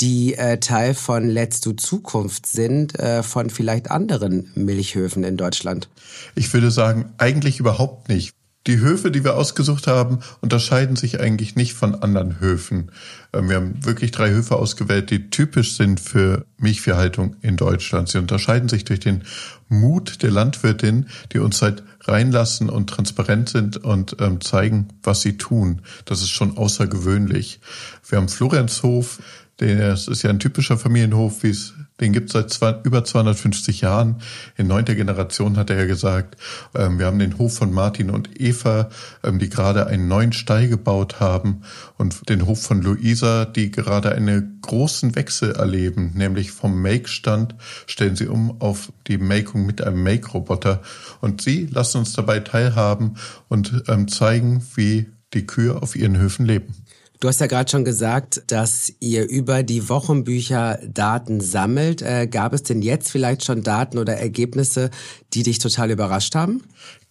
die 0.00 0.34
äh, 0.34 0.58
Teil 0.58 0.94
von 0.94 1.28
Let's 1.28 1.60
Do 1.60 1.72
Zukunft 1.72 2.46
sind, 2.46 2.98
äh, 2.98 3.22
von 3.22 3.50
vielleicht 3.50 3.90
anderen 3.90 4.50
Milchhöfen 4.54 5.24
in 5.24 5.36
Deutschland? 5.36 5.88
Ich 6.34 6.52
würde 6.52 6.70
sagen, 6.70 7.12
eigentlich 7.18 7.60
überhaupt 7.60 8.08
nicht. 8.08 8.34
Die 8.68 8.78
Höfe, 8.78 9.10
die 9.10 9.24
wir 9.24 9.36
ausgesucht 9.36 9.88
haben, 9.88 10.20
unterscheiden 10.40 10.94
sich 10.94 11.18
eigentlich 11.18 11.56
nicht 11.56 11.74
von 11.74 11.96
anderen 11.96 12.38
Höfen. 12.38 12.92
Ähm, 13.32 13.48
wir 13.48 13.56
haben 13.56 13.84
wirklich 13.84 14.12
drei 14.12 14.30
Höfe 14.30 14.54
ausgewählt, 14.54 15.10
die 15.10 15.30
typisch 15.30 15.76
sind 15.76 15.98
für 15.98 16.46
Milchviehhaltung 16.58 17.34
in 17.42 17.56
Deutschland. 17.56 18.08
Sie 18.08 18.18
unterscheiden 18.18 18.68
sich 18.68 18.84
durch 18.84 19.00
den 19.00 19.24
Mut 19.68 20.22
der 20.22 20.30
Landwirtin, 20.30 21.06
die 21.32 21.40
uns 21.40 21.60
halt 21.60 21.82
reinlassen 22.02 22.68
und 22.68 22.88
transparent 22.88 23.48
sind 23.48 23.78
und 23.78 24.16
ähm, 24.20 24.40
zeigen, 24.40 24.88
was 25.02 25.22
sie 25.22 25.38
tun. 25.38 25.82
Das 26.04 26.20
ist 26.20 26.30
schon 26.30 26.56
außergewöhnlich. 26.56 27.60
Wir 28.08 28.18
haben 28.18 28.28
Florenzhof, 28.28 29.18
das 29.62 30.08
ist 30.08 30.22
ja 30.22 30.30
ein 30.30 30.40
typischer 30.40 30.76
Familienhof, 30.76 31.42
wie 31.42 31.50
es 31.50 31.74
den 32.00 32.12
gibt 32.12 32.30
seit 32.30 32.50
zwei, 32.50 32.80
über 32.82 33.04
250 33.04 33.82
Jahren. 33.82 34.20
In 34.56 34.66
neunter 34.66 34.96
Generation 34.96 35.56
hat 35.56 35.70
er 35.70 35.78
ja 35.78 35.86
gesagt, 35.86 36.36
ähm, 36.74 36.98
wir 36.98 37.06
haben 37.06 37.20
den 37.20 37.38
Hof 37.38 37.54
von 37.54 37.72
Martin 37.72 38.10
und 38.10 38.40
Eva, 38.40 38.90
ähm, 39.22 39.38
die 39.38 39.48
gerade 39.48 39.86
einen 39.86 40.08
neuen 40.08 40.32
Stall 40.32 40.68
gebaut 40.68 41.20
haben 41.20 41.62
und 41.98 42.28
den 42.28 42.46
Hof 42.46 42.60
von 42.60 42.82
Luisa, 42.82 43.44
die 43.44 43.70
gerade 43.70 44.12
einen 44.12 44.58
großen 44.62 45.14
Wechsel 45.14 45.52
erleben, 45.52 46.12
nämlich 46.14 46.50
vom 46.50 46.82
Make-Stand 46.82 47.54
stellen 47.86 48.16
sie 48.16 48.26
um 48.26 48.60
auf 48.60 48.92
die 49.06 49.18
Makung 49.18 49.64
mit 49.64 49.82
einem 49.82 50.02
Make-Roboter 50.02 50.82
und 51.20 51.40
sie 51.40 51.66
lassen 51.66 51.98
uns 51.98 52.14
dabei 52.14 52.40
teilhaben 52.40 53.16
und 53.48 53.84
ähm, 53.86 54.08
zeigen, 54.08 54.64
wie 54.74 55.06
die 55.34 55.46
Kühe 55.46 55.80
auf 55.80 55.94
ihren 55.94 56.18
Höfen 56.18 56.46
leben. 56.46 56.74
Du 57.22 57.28
hast 57.28 57.40
ja 57.40 57.46
gerade 57.46 57.70
schon 57.70 57.84
gesagt, 57.84 58.42
dass 58.48 58.92
ihr 58.98 59.28
über 59.28 59.62
die 59.62 59.88
Wochenbücher 59.88 60.80
Daten 60.84 61.40
sammelt. 61.40 62.02
Äh, 62.02 62.26
gab 62.26 62.52
es 62.52 62.64
denn 62.64 62.82
jetzt 62.82 63.12
vielleicht 63.12 63.44
schon 63.44 63.62
Daten 63.62 63.98
oder 63.98 64.16
Ergebnisse, 64.16 64.90
die 65.32 65.44
dich 65.44 65.60
total 65.60 65.92
überrascht 65.92 66.34
haben? 66.34 66.64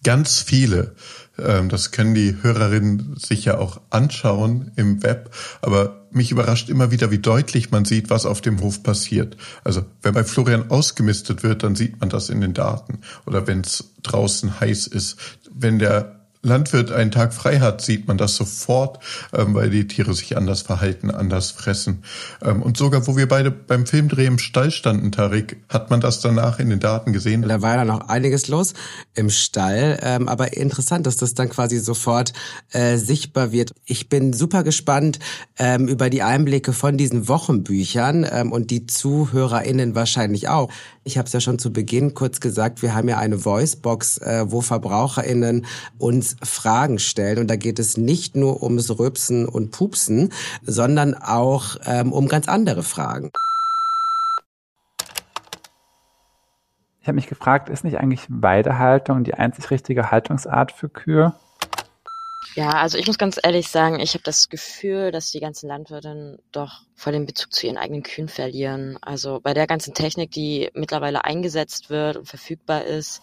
Ganz 0.04 0.42
viele. 0.42 0.96
Ähm, 1.40 1.70
das 1.70 1.92
können 1.92 2.14
die 2.14 2.36
Hörerinnen 2.42 3.16
sich 3.16 3.46
ja 3.46 3.58
auch 3.58 3.80
anschauen 3.90 4.74
im 4.76 5.02
Web. 5.02 5.34
Aber 5.62 6.06
mich 6.12 6.30
überrascht 6.30 6.68
immer 6.68 6.92
wieder, 6.92 7.10
wie 7.10 7.20
deutlich 7.20 7.72
man 7.72 7.86
sieht, 7.86 8.10
was 8.10 8.26
auf 8.26 8.42
dem 8.42 8.60
Hof 8.60 8.84
passiert. 8.84 9.38
Also 9.64 9.86
wenn 10.02 10.14
bei 10.14 10.26
Florian 10.26 10.72
ausgemistet 10.72 11.42
wird, 11.42 11.64
dann 11.64 11.78
sieht 11.78 12.02
man 12.02 12.10
das 12.10 12.30
in 12.30 12.42
den 12.42 12.54
Daten. 12.54 13.00
Oder 13.26 13.48
wenn 13.48 13.62
es 13.62 13.94
draußen 14.04 14.60
heiß 14.60 14.88
ist. 14.88 15.16
Wenn 15.54 15.80
der 15.80 16.21
Landwirt 16.44 16.92
einen 16.92 17.12
Tag 17.12 17.34
frei 17.34 17.60
hat, 17.60 17.82
sieht 17.82 18.08
man 18.08 18.18
das 18.18 18.36
sofort, 18.36 19.00
ähm, 19.34 19.54
weil 19.54 19.70
die 19.70 19.88
Tiere 19.88 20.14
sich 20.14 20.38
anders 20.38 20.62
verhalten, 20.62 21.12
anders 21.12 21.52
fressen. 21.52 22.04
Ähm, 22.42 22.64
und 22.64 22.78
sogar, 22.78 23.06
wo 23.06 23.16
wir 23.16 23.28
beide 23.28 23.52
beim 23.52 23.86
Filmdreh 23.86 24.26
im 24.26 24.40
Stall 24.40 24.72
standen, 24.72 25.12
Tarik, 25.12 25.58
hat 25.70 25.92
man 25.92 26.02
das 26.02 26.20
danach 26.20 26.60
in 26.60 26.70
den 26.70 26.80
Daten 26.80 27.14
gesehen. 27.14 27.44
Da 27.44 27.62
war 27.62 27.76
ja 27.76 27.86
noch 27.86 28.10
einiges 28.10 28.48
los 28.48 28.74
im 29.14 29.30
Stall, 29.30 30.00
ähm, 30.02 30.28
aber 30.28 30.58
interessant, 30.58 31.06
dass 31.06 31.18
das 31.18 31.36
dann 31.36 31.50
quasi 31.50 31.78
sofort 31.78 32.34
äh, 32.72 32.98
sichtbar 32.98 33.52
wird. 33.52 33.74
Ich 33.86 34.10
bin 34.10 34.34
super 34.34 34.64
gespannt 34.64 35.20
ähm, 35.60 35.88
über 35.88 36.10
die 36.10 36.24
Einblicke 36.24 36.74
von 36.74 36.98
diesen 36.98 37.28
Wochenbüchern 37.28 38.26
ähm, 38.30 38.52
und 38.52 38.72
die 38.72 38.88
ZuhörerInnen 38.88 39.94
wahrscheinlich 39.94 40.50
auch. 40.50 40.70
Ich 41.04 41.18
habe 41.18 41.26
es 41.26 41.34
ja 41.34 41.40
schon 41.40 41.58
zu 41.58 41.74
Beginn 41.74 42.14
kurz 42.14 42.40
gesagt, 42.40 42.84
wir 42.84 42.94
haben 42.94 43.10
ja 43.10 43.18
eine 43.18 43.44
Voicebox, 43.44 44.20
äh, 44.20 44.46
wo 44.52 44.62
VerbraucherInnen 44.62 45.66
uns 45.98 46.36
Fragen 46.44 47.00
stellen. 47.00 47.40
Und 47.40 47.50
da 47.50 47.56
geht 47.56 47.80
es 47.80 47.98
nicht 47.98 48.36
nur 48.36 48.62
ums 48.62 49.00
Rübsen 49.00 49.48
und 49.48 49.72
Pupsen, 49.72 50.32
sondern 50.62 51.16
auch 51.16 51.76
ähm, 51.86 52.14
um 52.14 52.28
ganz 52.28 52.48
andere 52.48 52.84
Fragen. 52.84 53.32
Ich 57.02 57.08
habe 57.08 57.16
mich 57.16 57.28
gefragt, 57.28 57.70
ist 57.70 57.84
nicht 57.84 57.98
eigentlich 57.98 58.28
Weidehaltung 58.30 59.24
die 59.24 59.34
einzig 59.34 59.72
richtige 59.72 60.12
Haltungsart 60.12 60.72
für 60.72 60.88
Kühe? 60.88 61.34
Ja, 62.56 62.72
also 62.72 62.98
ich 62.98 63.08
muss 63.08 63.18
ganz 63.18 63.40
ehrlich 63.42 63.70
sagen, 63.70 64.00
ich 64.00 64.14
habe 64.14 64.24
das 64.24 64.50
Gefühl, 64.50 65.12
dass 65.12 65.32
die 65.32 65.40
ganzen 65.40 65.70
Landwirte 65.70 66.40
doch 66.52 66.82
voll 66.96 67.14
den 67.14 67.26
Bezug 67.26 67.54
zu 67.54 67.66
ihren 67.66 67.78
eigenen 67.78 68.04
Kühen 68.04 68.28
verlieren. 68.28 68.98
Also 69.02 69.40
bei 69.42 69.54
der 69.54 69.68
ganzen 69.68 69.94
Technik, 69.94 70.32
die 70.32 70.70
mittlerweile 70.74 71.24
eingesetzt 71.24 71.90
wird 71.90 72.18
und 72.18 72.28
verfügbar 72.28 72.84
ist. 72.84 73.22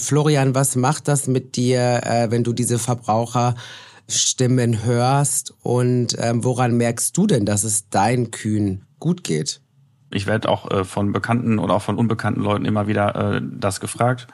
Florian, 0.00 0.54
was 0.54 0.76
macht 0.76 1.08
das 1.08 1.26
mit 1.26 1.56
dir, 1.56 2.00
äh, 2.04 2.30
wenn 2.30 2.42
du 2.42 2.54
diese 2.54 2.78
Verbraucherstimmen 2.78 4.82
hörst 4.84 5.52
und 5.62 6.16
ähm, 6.18 6.42
woran 6.42 6.78
merkst 6.78 7.14
du 7.18 7.26
denn, 7.26 7.44
dass 7.44 7.64
es 7.64 7.90
deinen 7.90 8.30
Kühen 8.30 8.86
gut 8.98 9.24
geht? 9.24 9.60
Ich 10.10 10.26
werde 10.26 10.48
auch 10.48 10.70
äh, 10.70 10.84
von 10.84 11.12
bekannten 11.12 11.58
oder 11.58 11.74
auch 11.74 11.82
von 11.82 11.98
unbekannten 11.98 12.40
Leuten 12.40 12.64
immer 12.64 12.86
wieder 12.86 13.36
äh, 13.36 13.42
das 13.42 13.80
gefragt 13.80 14.26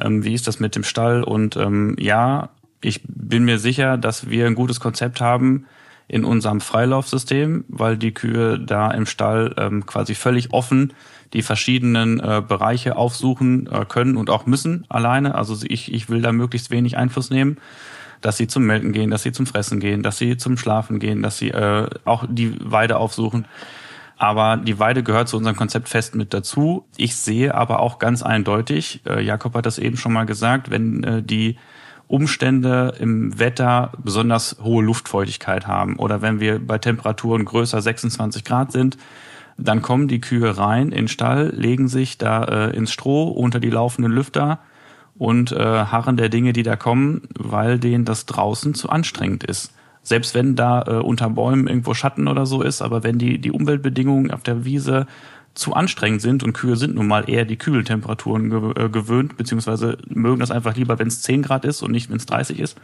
ähm, 0.00 0.24
wie 0.24 0.34
ist 0.34 0.46
das 0.46 0.60
mit 0.60 0.76
dem 0.76 0.84
Stall? 0.84 1.22
Und 1.22 1.56
ähm, 1.56 1.96
ja, 1.98 2.50
ich 2.80 3.00
bin 3.04 3.44
mir 3.44 3.58
sicher, 3.58 3.96
dass 3.96 4.28
wir 4.28 4.46
ein 4.46 4.54
gutes 4.54 4.80
Konzept 4.80 5.20
haben 5.20 5.66
in 6.08 6.24
unserem 6.24 6.60
Freilaufsystem, 6.60 7.64
weil 7.68 7.96
die 7.96 8.12
Kühe 8.12 8.58
da 8.58 8.90
im 8.90 9.06
Stall 9.06 9.54
ähm, 9.56 9.86
quasi 9.86 10.14
völlig 10.14 10.52
offen 10.52 10.92
die 11.32 11.42
verschiedenen 11.42 12.20
äh, 12.20 12.42
Bereiche 12.46 12.96
aufsuchen 12.96 13.66
äh, 13.66 13.86
können 13.86 14.18
und 14.18 14.28
auch 14.28 14.44
müssen 14.44 14.84
alleine. 14.90 15.34
Also 15.34 15.56
ich, 15.66 15.92
ich 15.92 16.10
will 16.10 16.20
da 16.20 16.32
möglichst 16.32 16.70
wenig 16.70 16.96
Einfluss 16.98 17.30
nehmen 17.30 17.56
dass 18.22 18.36
sie 18.36 18.46
zum 18.46 18.64
Melken 18.64 18.92
gehen, 18.92 19.10
dass 19.10 19.24
sie 19.24 19.32
zum 19.32 19.46
Fressen 19.46 19.80
gehen, 19.80 20.02
dass 20.02 20.16
sie 20.16 20.36
zum 20.36 20.56
Schlafen 20.56 20.98
gehen, 20.98 21.22
dass 21.22 21.38
sie 21.38 21.50
äh, 21.50 21.88
auch 22.04 22.24
die 22.28 22.56
Weide 22.60 22.96
aufsuchen. 22.96 23.44
Aber 24.22 24.56
die 24.56 24.78
Weide 24.78 25.02
gehört 25.02 25.26
zu 25.26 25.36
unserem 25.36 25.56
Konzept 25.56 25.88
fest 25.88 26.14
mit 26.14 26.32
dazu. 26.32 26.84
Ich 26.96 27.16
sehe 27.16 27.56
aber 27.56 27.80
auch 27.80 27.98
ganz 27.98 28.22
eindeutig, 28.22 29.00
äh, 29.04 29.20
Jakob 29.20 29.52
hat 29.56 29.66
das 29.66 29.78
eben 29.78 29.96
schon 29.96 30.12
mal 30.12 30.26
gesagt, 30.26 30.70
wenn 30.70 31.02
äh, 31.02 31.22
die 31.24 31.56
Umstände 32.06 32.94
im 33.00 33.36
Wetter 33.40 33.90
besonders 33.98 34.58
hohe 34.62 34.84
Luftfeuchtigkeit 34.84 35.66
haben 35.66 35.96
oder 35.96 36.22
wenn 36.22 36.38
wir 36.38 36.64
bei 36.64 36.78
Temperaturen 36.78 37.44
größer 37.44 37.82
26 37.82 38.44
Grad 38.44 38.70
sind, 38.70 38.96
dann 39.58 39.82
kommen 39.82 40.06
die 40.06 40.20
Kühe 40.20 40.56
rein 40.56 40.92
in 40.92 41.06
den 41.06 41.08
Stall, 41.08 41.48
legen 41.48 41.88
sich 41.88 42.16
da 42.16 42.44
äh, 42.44 42.76
ins 42.76 42.92
Stroh 42.92 43.24
unter 43.24 43.58
die 43.58 43.70
laufenden 43.70 44.12
Lüfter 44.12 44.60
und 45.18 45.50
äh, 45.50 45.56
harren 45.58 46.16
der 46.16 46.28
Dinge, 46.28 46.52
die 46.52 46.62
da 46.62 46.76
kommen, 46.76 47.22
weil 47.36 47.80
denen 47.80 48.04
das 48.04 48.24
draußen 48.26 48.74
zu 48.74 48.88
anstrengend 48.88 49.42
ist 49.42 49.72
selbst 50.02 50.34
wenn 50.34 50.56
da 50.56 50.82
äh, 50.82 50.90
unter 50.94 51.30
Bäumen 51.30 51.66
irgendwo 51.66 51.94
Schatten 51.94 52.28
oder 52.28 52.46
so 52.46 52.62
ist, 52.62 52.82
aber 52.82 53.02
wenn 53.02 53.18
die, 53.18 53.38
die 53.38 53.52
Umweltbedingungen 53.52 54.30
auf 54.30 54.42
der 54.42 54.64
Wiese 54.64 55.06
zu 55.54 55.74
anstrengend 55.74 56.22
sind 56.22 56.42
und 56.42 56.54
Kühe 56.54 56.76
sind 56.76 56.94
nun 56.94 57.06
mal 57.06 57.28
eher 57.28 57.44
die 57.44 57.56
Kühltemperaturen 57.56 58.50
ge 58.50 58.84
äh, 58.84 58.88
gewöhnt, 58.88 59.36
beziehungsweise 59.36 59.98
mögen 60.08 60.40
das 60.40 60.50
einfach 60.50 60.76
lieber, 60.76 60.98
wenn 60.98 61.08
es 61.08 61.22
10 61.22 61.42
Grad 61.42 61.64
ist 61.64 61.82
und 61.82 61.90
nicht, 61.90 62.10
wenn 62.10 62.16
es 62.16 62.26
30 62.26 62.58
ist, 62.58 62.78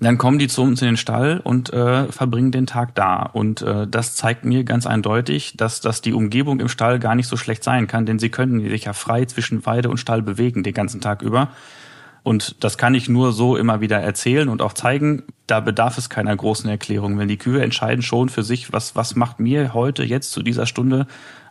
dann 0.00 0.16
kommen 0.16 0.38
die 0.38 0.48
zu 0.48 0.62
uns 0.62 0.80
in 0.80 0.86
den 0.86 0.96
Stall 0.96 1.40
und 1.42 1.72
äh, 1.72 2.10
verbringen 2.12 2.52
den 2.52 2.66
Tag 2.66 2.94
da. 2.94 3.22
Und 3.22 3.62
äh, 3.62 3.86
das 3.86 4.14
zeigt 4.14 4.44
mir 4.44 4.62
ganz 4.62 4.86
eindeutig, 4.86 5.56
dass, 5.56 5.80
dass 5.80 6.00
die 6.00 6.12
Umgebung 6.12 6.60
im 6.60 6.68
Stall 6.68 7.00
gar 7.00 7.16
nicht 7.16 7.26
so 7.26 7.36
schlecht 7.36 7.64
sein 7.64 7.88
kann, 7.88 8.06
denn 8.06 8.18
sie 8.18 8.30
können 8.30 8.60
sich 8.68 8.84
ja 8.84 8.92
frei 8.92 9.24
zwischen 9.24 9.66
Weide 9.66 9.90
und 9.90 9.98
Stall 9.98 10.22
bewegen 10.22 10.62
den 10.62 10.74
ganzen 10.74 11.00
Tag 11.00 11.22
über. 11.22 11.50
Und 12.28 12.62
das 12.62 12.76
kann 12.76 12.94
ich 12.94 13.08
nur 13.08 13.32
so 13.32 13.56
immer 13.56 13.80
wieder 13.80 14.00
erzählen 14.00 14.50
und 14.50 14.60
auch 14.60 14.74
zeigen. 14.74 15.22
Da 15.46 15.60
bedarf 15.60 15.96
es 15.96 16.10
keiner 16.10 16.36
großen 16.36 16.68
Erklärung. 16.68 17.18
Wenn 17.18 17.26
die 17.26 17.38
Kühe 17.38 17.62
entscheiden 17.62 18.02
schon 18.02 18.28
für 18.28 18.42
sich, 18.42 18.70
was, 18.70 18.94
was 18.94 19.16
macht 19.16 19.40
mir 19.40 19.72
heute 19.72 20.04
jetzt 20.04 20.32
zu 20.32 20.42
dieser 20.42 20.66
Stunde 20.66 21.06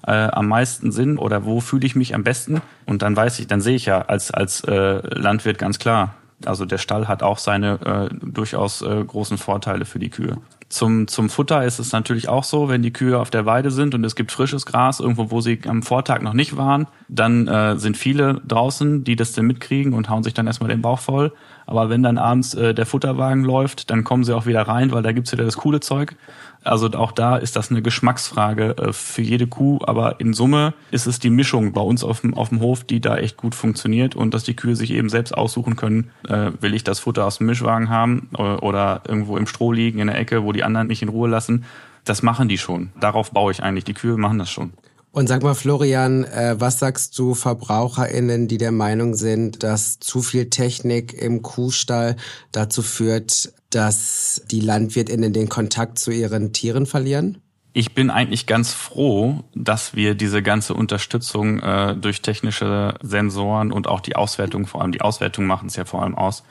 äh, 0.06 0.12
am 0.12 0.48
meisten 0.48 0.92
Sinn 0.92 1.18
oder 1.18 1.46
wo 1.46 1.62
fühle 1.62 1.88
ich 1.88 1.96
mich 1.96 2.14
am 2.14 2.24
besten? 2.24 2.62
Und 2.86 3.02
dann 3.02 3.16
weiß 3.16 3.40
ich, 3.40 3.48
dann 3.48 3.60
sehe 3.60 3.76
ich 3.76 3.88
ja 3.88 4.04
als, 4.04 4.30
als 4.30 4.64
äh, 4.66 5.02
Landwirt 5.18 5.58
ganz 5.58 5.80
klar, 5.80 6.14
also 6.46 6.64
der 6.64 6.78
Stall 6.78 7.08
hat 7.08 7.24
auch 7.24 7.40
seine 7.40 8.10
äh, 8.12 8.16
durchaus 8.32 8.84
äh, 8.84 9.04
großen 9.04 9.40
Vorteile 9.40 9.86
für 9.86 9.98
die 9.98 10.12
Kühe. 10.12 10.38
Zum, 10.70 11.08
zum 11.08 11.30
Futter 11.30 11.64
ist 11.64 11.80
es 11.80 11.94
natürlich 11.94 12.28
auch 12.28 12.44
so, 12.44 12.68
wenn 12.68 12.82
die 12.82 12.92
Kühe 12.92 13.18
auf 13.20 13.30
der 13.30 13.46
Weide 13.46 13.72
sind 13.72 13.96
und 13.96 14.04
es 14.04 14.16
gibt 14.16 14.34
frisches 14.34 14.66
Gras 14.66 15.00
irgendwo, 15.00 15.32
wo 15.32 15.40
sie 15.40 15.62
am 15.66 15.82
Vortag 15.82 16.22
noch 16.22 16.34
nicht 16.34 16.58
waren, 16.58 16.88
dann 17.08 17.48
äh, 17.48 17.78
sind 17.78 17.96
viele 17.96 18.42
draußen, 18.46 19.06
die 19.06 19.16
das 19.16 19.32
dann 19.32 19.46
mitkriegen 19.46 19.94
und 19.94 20.10
hauen 20.10 20.24
sich 20.24 20.34
dann 20.34 20.46
erstmal 20.46 20.70
den 20.70 20.82
Bauch 20.82 21.00
voll. 21.00 21.32
Aber 21.68 21.90
wenn 21.90 22.04
dann 22.04 22.18
abends 22.18 22.54
äh, 22.54 22.74
der 22.74 22.86
Futterwagen 22.86 23.46
läuft, 23.46 23.90
dann 23.90 24.04
kommen 24.04 24.26
sie 24.26 24.36
auch 24.36 24.46
wieder 24.46 24.64
rein, 24.64 24.92
weil 24.92 25.04
da 25.04 25.14
gibt's 25.14 25.32
wieder 25.32 25.46
das 25.46 25.58
coole 25.58 25.80
Zeug. 25.80 26.18
Also 26.64 26.88
auch 26.92 27.12
da 27.12 27.38
ist 27.38 27.56
das 27.56 27.72
eine 27.72 27.82
Geschmacksfrage 27.82 28.78
äh, 28.78 28.94
für 28.94 29.22
jede 29.22 29.48
Kuh, 29.48 29.80
aber 29.86 30.20
in 30.20 30.34
Summe 30.34 30.74
ist 30.92 31.08
es 31.08 31.20
die 31.20 31.30
Mischung 31.30 31.72
bei 31.72 31.82
uns 31.82 32.04
auf 32.04 32.22
dem, 32.22 32.34
auf 32.34 32.50
dem 32.50 32.60
Hof, 32.60 32.84
die 32.84 33.00
da 33.00 33.18
echt 33.18 33.38
gut 33.38 33.56
funktioniert 33.56 34.16
und 34.16 34.34
dass 34.34 34.44
die 34.44 34.56
Kühe 34.56 34.76
sich 34.76 34.92
eben 34.92 35.10
selbst 35.10 35.34
aussuchen 35.34 35.76
können, 35.76 36.12
äh, 36.28 36.52
will 36.60 36.74
ich 36.74 36.84
das 36.84 37.00
Futter 37.00 37.26
aus 37.26 37.38
dem 37.38 37.48
Mischwagen 37.48 37.90
haben 37.90 38.30
äh, 38.38 38.42
oder 38.42 39.02
irgendwo 39.08 39.38
im 39.38 39.48
Stroh 39.48 39.72
liegen 39.72 40.00
in 40.00 40.08
der 40.08 40.18
Ecke, 40.18 40.44
wo 40.44 40.52
die 40.52 40.64
anderen 40.64 40.88
nicht 40.88 41.02
in 41.02 41.10
Ruhe 41.10 41.30
lassen. 41.30 41.66
Das 42.04 42.24
machen 42.24 42.48
die 42.48 42.58
schon. 42.58 42.90
Darauf 43.00 43.32
baue 43.32 43.52
ich 43.52 43.62
eigentlich. 43.64 43.84
Die 43.84 43.94
Kühe 43.94 44.18
machen 44.18 44.40
das 44.40 44.50
schon. 44.50 44.72
Und 45.18 45.26
sag 45.26 45.42
mal, 45.42 45.56
Florian, 45.56 46.26
äh, 46.26 46.58
was 46.60 46.78
sagst 46.78 47.18
du 47.18 47.34
VerbraucherInnen, 47.34 48.48
die 48.48 48.60
der 48.60 48.72
Meinung 48.72 49.16
sind, 49.16 49.64
dass 49.64 50.00
zu 50.00 50.22
viel 50.22 50.52
Technik 50.52 51.12
im 51.12 51.42
Kuhstall 51.42 52.18
dazu 52.52 52.84
führt, 52.84 53.52
dass 53.72 54.44
die 54.52 54.60
LandwirtInnen 54.60 55.34
den 55.34 55.50
Kontakt 55.50 55.98
zu 55.98 56.12
ihren 56.12 56.54
Tieren 56.54 56.86
verlieren? 56.86 57.42
Ich 57.74 57.96
bin 57.96 58.12
eigentlich 58.12 58.46
ganz 58.46 58.74
froh, 58.74 59.44
dass 59.56 59.96
wir 59.96 60.14
diese 60.14 60.44
ganze 60.44 60.76
Unterstützung 60.76 61.62
äh, 61.62 61.96
durch 61.96 62.22
technische 62.22 62.94
Sensoren 63.02 63.72
und 63.72 63.88
auch 63.88 64.02
die 64.02 64.16
Auswertung, 64.16 64.68
vor 64.68 64.84
allem 64.84 64.92
die 64.92 65.02
Auswertung 65.02 65.48
machen 65.48 65.68
es 65.68 65.78
ja 65.78 65.86
vor 65.86 66.04
allem 66.04 66.14
aus, 66.14 66.44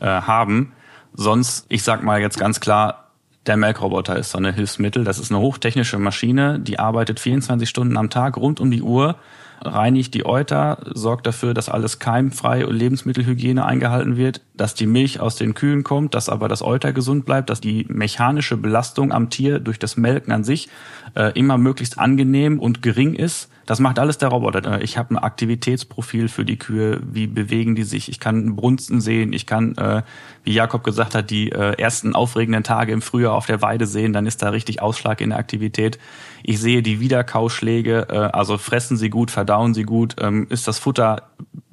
äh, 0.00 0.06
haben. 0.06 0.72
Sonst, 1.14 1.66
ich 1.68 1.84
sag 1.84 2.02
mal 2.02 2.20
jetzt 2.20 2.40
ganz 2.40 2.58
klar, 2.58 3.07
der 3.48 3.56
Melkroboter 3.56 4.16
ist 4.16 4.30
so 4.30 4.38
eine 4.38 4.52
Hilfsmittel. 4.52 5.04
Das 5.04 5.18
ist 5.18 5.30
eine 5.30 5.40
hochtechnische 5.40 5.98
Maschine, 5.98 6.60
die 6.60 6.78
arbeitet 6.78 7.18
24 7.18 7.68
Stunden 7.68 7.96
am 7.96 8.10
Tag 8.10 8.36
rund 8.36 8.60
um 8.60 8.70
die 8.70 8.82
Uhr 8.82 9.16
reinigt 9.64 10.14
die 10.14 10.26
Euter, 10.26 10.78
sorgt 10.94 11.26
dafür, 11.26 11.54
dass 11.54 11.68
alles 11.68 11.98
keimfrei 11.98 12.66
und 12.66 12.76
Lebensmittelhygiene 12.76 13.64
eingehalten 13.64 14.16
wird, 14.16 14.40
dass 14.54 14.74
die 14.74 14.86
Milch 14.86 15.20
aus 15.20 15.36
den 15.36 15.54
Kühen 15.54 15.84
kommt, 15.84 16.14
dass 16.14 16.28
aber 16.28 16.48
das 16.48 16.62
Euter 16.62 16.92
gesund 16.92 17.24
bleibt, 17.24 17.50
dass 17.50 17.60
die 17.60 17.86
mechanische 17.88 18.56
Belastung 18.56 19.12
am 19.12 19.30
Tier 19.30 19.58
durch 19.58 19.78
das 19.78 19.96
Melken 19.96 20.32
an 20.32 20.44
sich 20.44 20.68
äh, 21.14 21.32
immer 21.38 21.58
möglichst 21.58 21.98
angenehm 21.98 22.58
und 22.58 22.82
gering 22.82 23.14
ist. 23.14 23.50
Das 23.68 23.80
macht 23.80 23.98
alles 23.98 24.16
der 24.16 24.30
Roboter. 24.30 24.80
Ich 24.80 24.96
habe 24.96 25.12
ein 25.12 25.18
Aktivitätsprofil 25.18 26.28
für 26.28 26.46
die 26.46 26.58
Kühe, 26.58 27.02
wie 27.02 27.26
bewegen 27.26 27.74
die 27.74 27.82
sich. 27.82 28.08
Ich 28.08 28.18
kann 28.18 28.56
Brunsten 28.56 29.02
sehen, 29.02 29.34
ich 29.34 29.46
kann, 29.46 29.76
äh, 29.76 30.00
wie 30.42 30.54
Jakob 30.54 30.84
gesagt 30.84 31.14
hat, 31.14 31.28
die 31.28 31.52
äh, 31.52 31.74
ersten 31.78 32.14
aufregenden 32.14 32.64
Tage 32.64 32.92
im 32.92 33.02
Frühjahr 33.02 33.34
auf 33.34 33.44
der 33.44 33.60
Weide 33.60 33.86
sehen, 33.86 34.14
dann 34.14 34.24
ist 34.24 34.42
da 34.42 34.48
richtig 34.48 34.80
Ausschlag 34.80 35.20
in 35.20 35.28
der 35.28 35.38
Aktivität. 35.38 35.98
Ich 36.42 36.62
sehe 36.62 36.80
die 36.80 36.98
Wiederkauschläge, 36.98 38.06
äh, 38.08 38.16
also 38.16 38.56
fressen 38.56 38.96
sie 38.96 39.10
gut, 39.10 39.30
verdauen 39.30 39.74
sie 39.74 39.82
gut, 39.82 40.16
ähm, 40.18 40.46
ist 40.48 40.66
das 40.66 40.78
Futter 40.78 41.24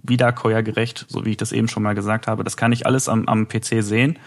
wiederkäuergerecht, 0.08 1.06
so 1.08 1.26
wie 1.26 1.32
ich 1.32 1.38
das 1.38 1.52
eben 1.52 1.68
schon 1.68 1.84
mal 1.84 1.96
gesagt 1.96 2.28
habe. 2.28 2.44
Das 2.44 2.58
kann 2.58 2.72
ich 2.72 2.86
alles 2.86 3.10
am, 3.10 3.28
am 3.28 3.48
PC 3.48 3.84
sehen 3.84 4.20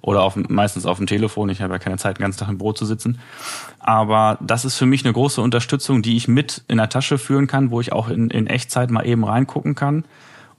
oder 0.00 0.22
auf, 0.22 0.36
meistens 0.36 0.86
auf 0.86 0.98
dem 0.98 1.06
Telefon. 1.06 1.48
Ich 1.48 1.60
habe 1.62 1.74
ja 1.74 1.78
keine 1.78 1.96
Zeit, 1.96 2.18
den 2.18 2.22
ganzen 2.22 2.40
Tag 2.40 2.48
im 2.48 2.58
Brot 2.58 2.78
zu 2.78 2.86
sitzen. 2.86 3.18
Aber 3.78 4.38
das 4.40 4.64
ist 4.64 4.76
für 4.76 4.86
mich 4.86 5.04
eine 5.04 5.12
große 5.12 5.40
Unterstützung, 5.40 6.02
die 6.02 6.16
ich 6.16 6.28
mit 6.28 6.62
in 6.68 6.78
der 6.78 6.88
Tasche 6.88 7.18
führen 7.18 7.46
kann, 7.46 7.70
wo 7.70 7.80
ich 7.80 7.92
auch 7.92 8.08
in, 8.08 8.30
in 8.30 8.46
Echtzeit 8.46 8.90
mal 8.90 9.06
eben 9.06 9.24
reingucken 9.24 9.74
kann. 9.74 10.04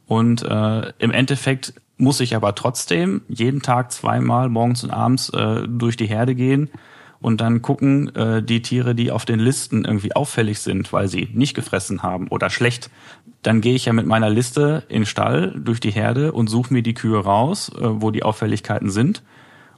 Und 0.06 0.44
äh, 0.44 0.94
im 1.00 1.12
Endeffekt 1.12 1.74
muss 1.98 2.20
ich 2.20 2.36
aber 2.36 2.56
trotzdem 2.56 3.22
jeden 3.28 3.62
Tag 3.62 3.92
zweimal 3.92 4.50
morgens 4.50 4.84
und 4.84 4.92
abends 4.92 5.30
äh, 5.30 5.68
durch 5.68 5.98
die 5.98 6.08
Herde 6.08 6.36
gehen 6.36 6.70
und 7.20 7.42
dann 7.42 7.62
gucken 7.62 8.16
äh, 8.16 8.44
die 8.44 8.62
Tiere, 8.62 8.96
die 8.96 9.12
auf 9.12 9.26
den 9.26 9.40
Listen 9.40 9.86
irgendwie 9.86 10.16
auffällig 10.16 10.60
sind, 10.60 10.94
weil 10.94 11.08
sie 11.08 11.30
nicht 11.34 11.56
gefressen 11.56 12.04
haben 12.04 12.28
oder 12.28 12.50
schlecht. 12.50 12.90
Dann 13.42 13.62
gehe 13.62 13.76
ich 13.76 13.86
ja 13.86 13.94
mit 13.94 14.06
meiner 14.06 14.30
Liste 14.30 14.84
in 14.90 15.02
den 15.02 15.06
Stall 15.06 15.54
durch 15.58 15.80
die 15.80 15.92
Herde 15.92 16.32
und 16.32 16.48
suche 16.48 16.74
mir 16.74 16.84
die 16.84 16.94
Kühe 16.94 17.20
raus, 17.20 17.72
äh, 17.76 17.80
wo 17.82 18.12
die 18.12 18.24
Auffälligkeiten 18.24 18.90
sind. 18.90 19.24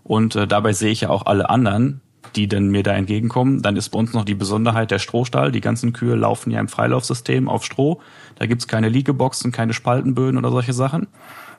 Und 0.04 0.36
äh, 0.36 0.48
dabei 0.48 0.74
sehe 0.74 0.92
ich 0.92 1.02
ja 1.02 1.10
auch 1.10 1.26
alle 1.26 1.50
anderen, 1.50 2.02
die 2.36 2.48
denn 2.48 2.70
mir 2.70 2.84
da 2.84 2.94
entgegenkommen. 2.94 3.62
Dann 3.62 3.76
ist 3.76 3.90
bei 3.90 4.00
uns 4.00 4.14
noch 4.14 4.26
die 4.26 4.36
Besonderheit 4.36 4.92
der 4.92 5.00
Strohstall. 5.00 5.52
Die 5.52 5.62
ganzen 5.62 5.94
Kühe 5.94 6.16
laufen 6.16 6.52
ja 6.52 6.60
im 6.60 6.68
Freilaufsystem 6.68 7.48
auf 7.48 7.64
Stroh. 7.64 8.02
Da 8.36 8.46
gibt's 8.46 8.68
keine 8.68 8.90
Liegeboxen, 8.90 9.52
keine 9.52 9.74
Spaltenböden 9.74 10.38
oder 10.38 10.52
solche 10.52 10.74
Sachen. 10.74 11.08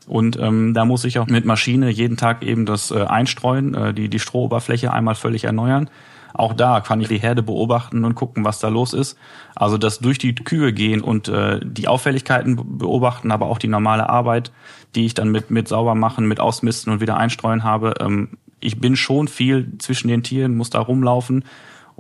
Und 0.06 0.38
ähm, 0.38 0.74
da 0.74 0.84
muss 0.84 1.04
ich 1.04 1.18
auch 1.18 1.26
mit 1.26 1.44
Maschine 1.44 1.90
jeden 1.90 2.16
Tag 2.16 2.42
eben 2.42 2.66
das 2.66 2.90
äh, 2.90 3.04
einstreuen, 3.04 3.74
äh, 3.74 3.94
die, 3.94 4.08
die 4.08 4.18
Strohoberfläche 4.18 4.92
einmal 4.92 5.14
völlig 5.14 5.44
erneuern. 5.44 5.88
Auch 6.32 6.52
da 6.52 6.80
kann 6.80 7.00
ich 7.00 7.08
die 7.08 7.18
Herde 7.18 7.42
beobachten 7.42 8.04
und 8.04 8.14
gucken, 8.14 8.44
was 8.44 8.60
da 8.60 8.68
los 8.68 8.92
ist. 8.92 9.18
Also 9.54 9.78
das 9.78 9.98
durch 9.98 10.18
die 10.18 10.34
Kühe 10.34 10.72
gehen 10.72 11.00
und 11.00 11.28
äh, 11.28 11.60
die 11.62 11.88
Auffälligkeiten 11.88 12.78
beobachten, 12.78 13.30
aber 13.30 13.46
auch 13.46 13.58
die 13.58 13.68
normale 13.68 14.08
Arbeit, 14.08 14.52
die 14.94 15.06
ich 15.06 15.14
dann 15.14 15.30
mit, 15.30 15.50
mit 15.50 15.68
sauber 15.68 15.94
machen, 15.94 16.26
mit 16.26 16.40
ausmisten 16.40 16.92
und 16.92 17.00
wieder 17.00 17.16
einstreuen 17.16 17.64
habe. 17.64 17.94
Ähm, 18.00 18.30
ich 18.60 18.80
bin 18.80 18.96
schon 18.96 19.28
viel 19.28 19.78
zwischen 19.78 20.08
den 20.08 20.22
Tieren, 20.22 20.56
muss 20.56 20.70
da 20.70 20.80
rumlaufen 20.80 21.44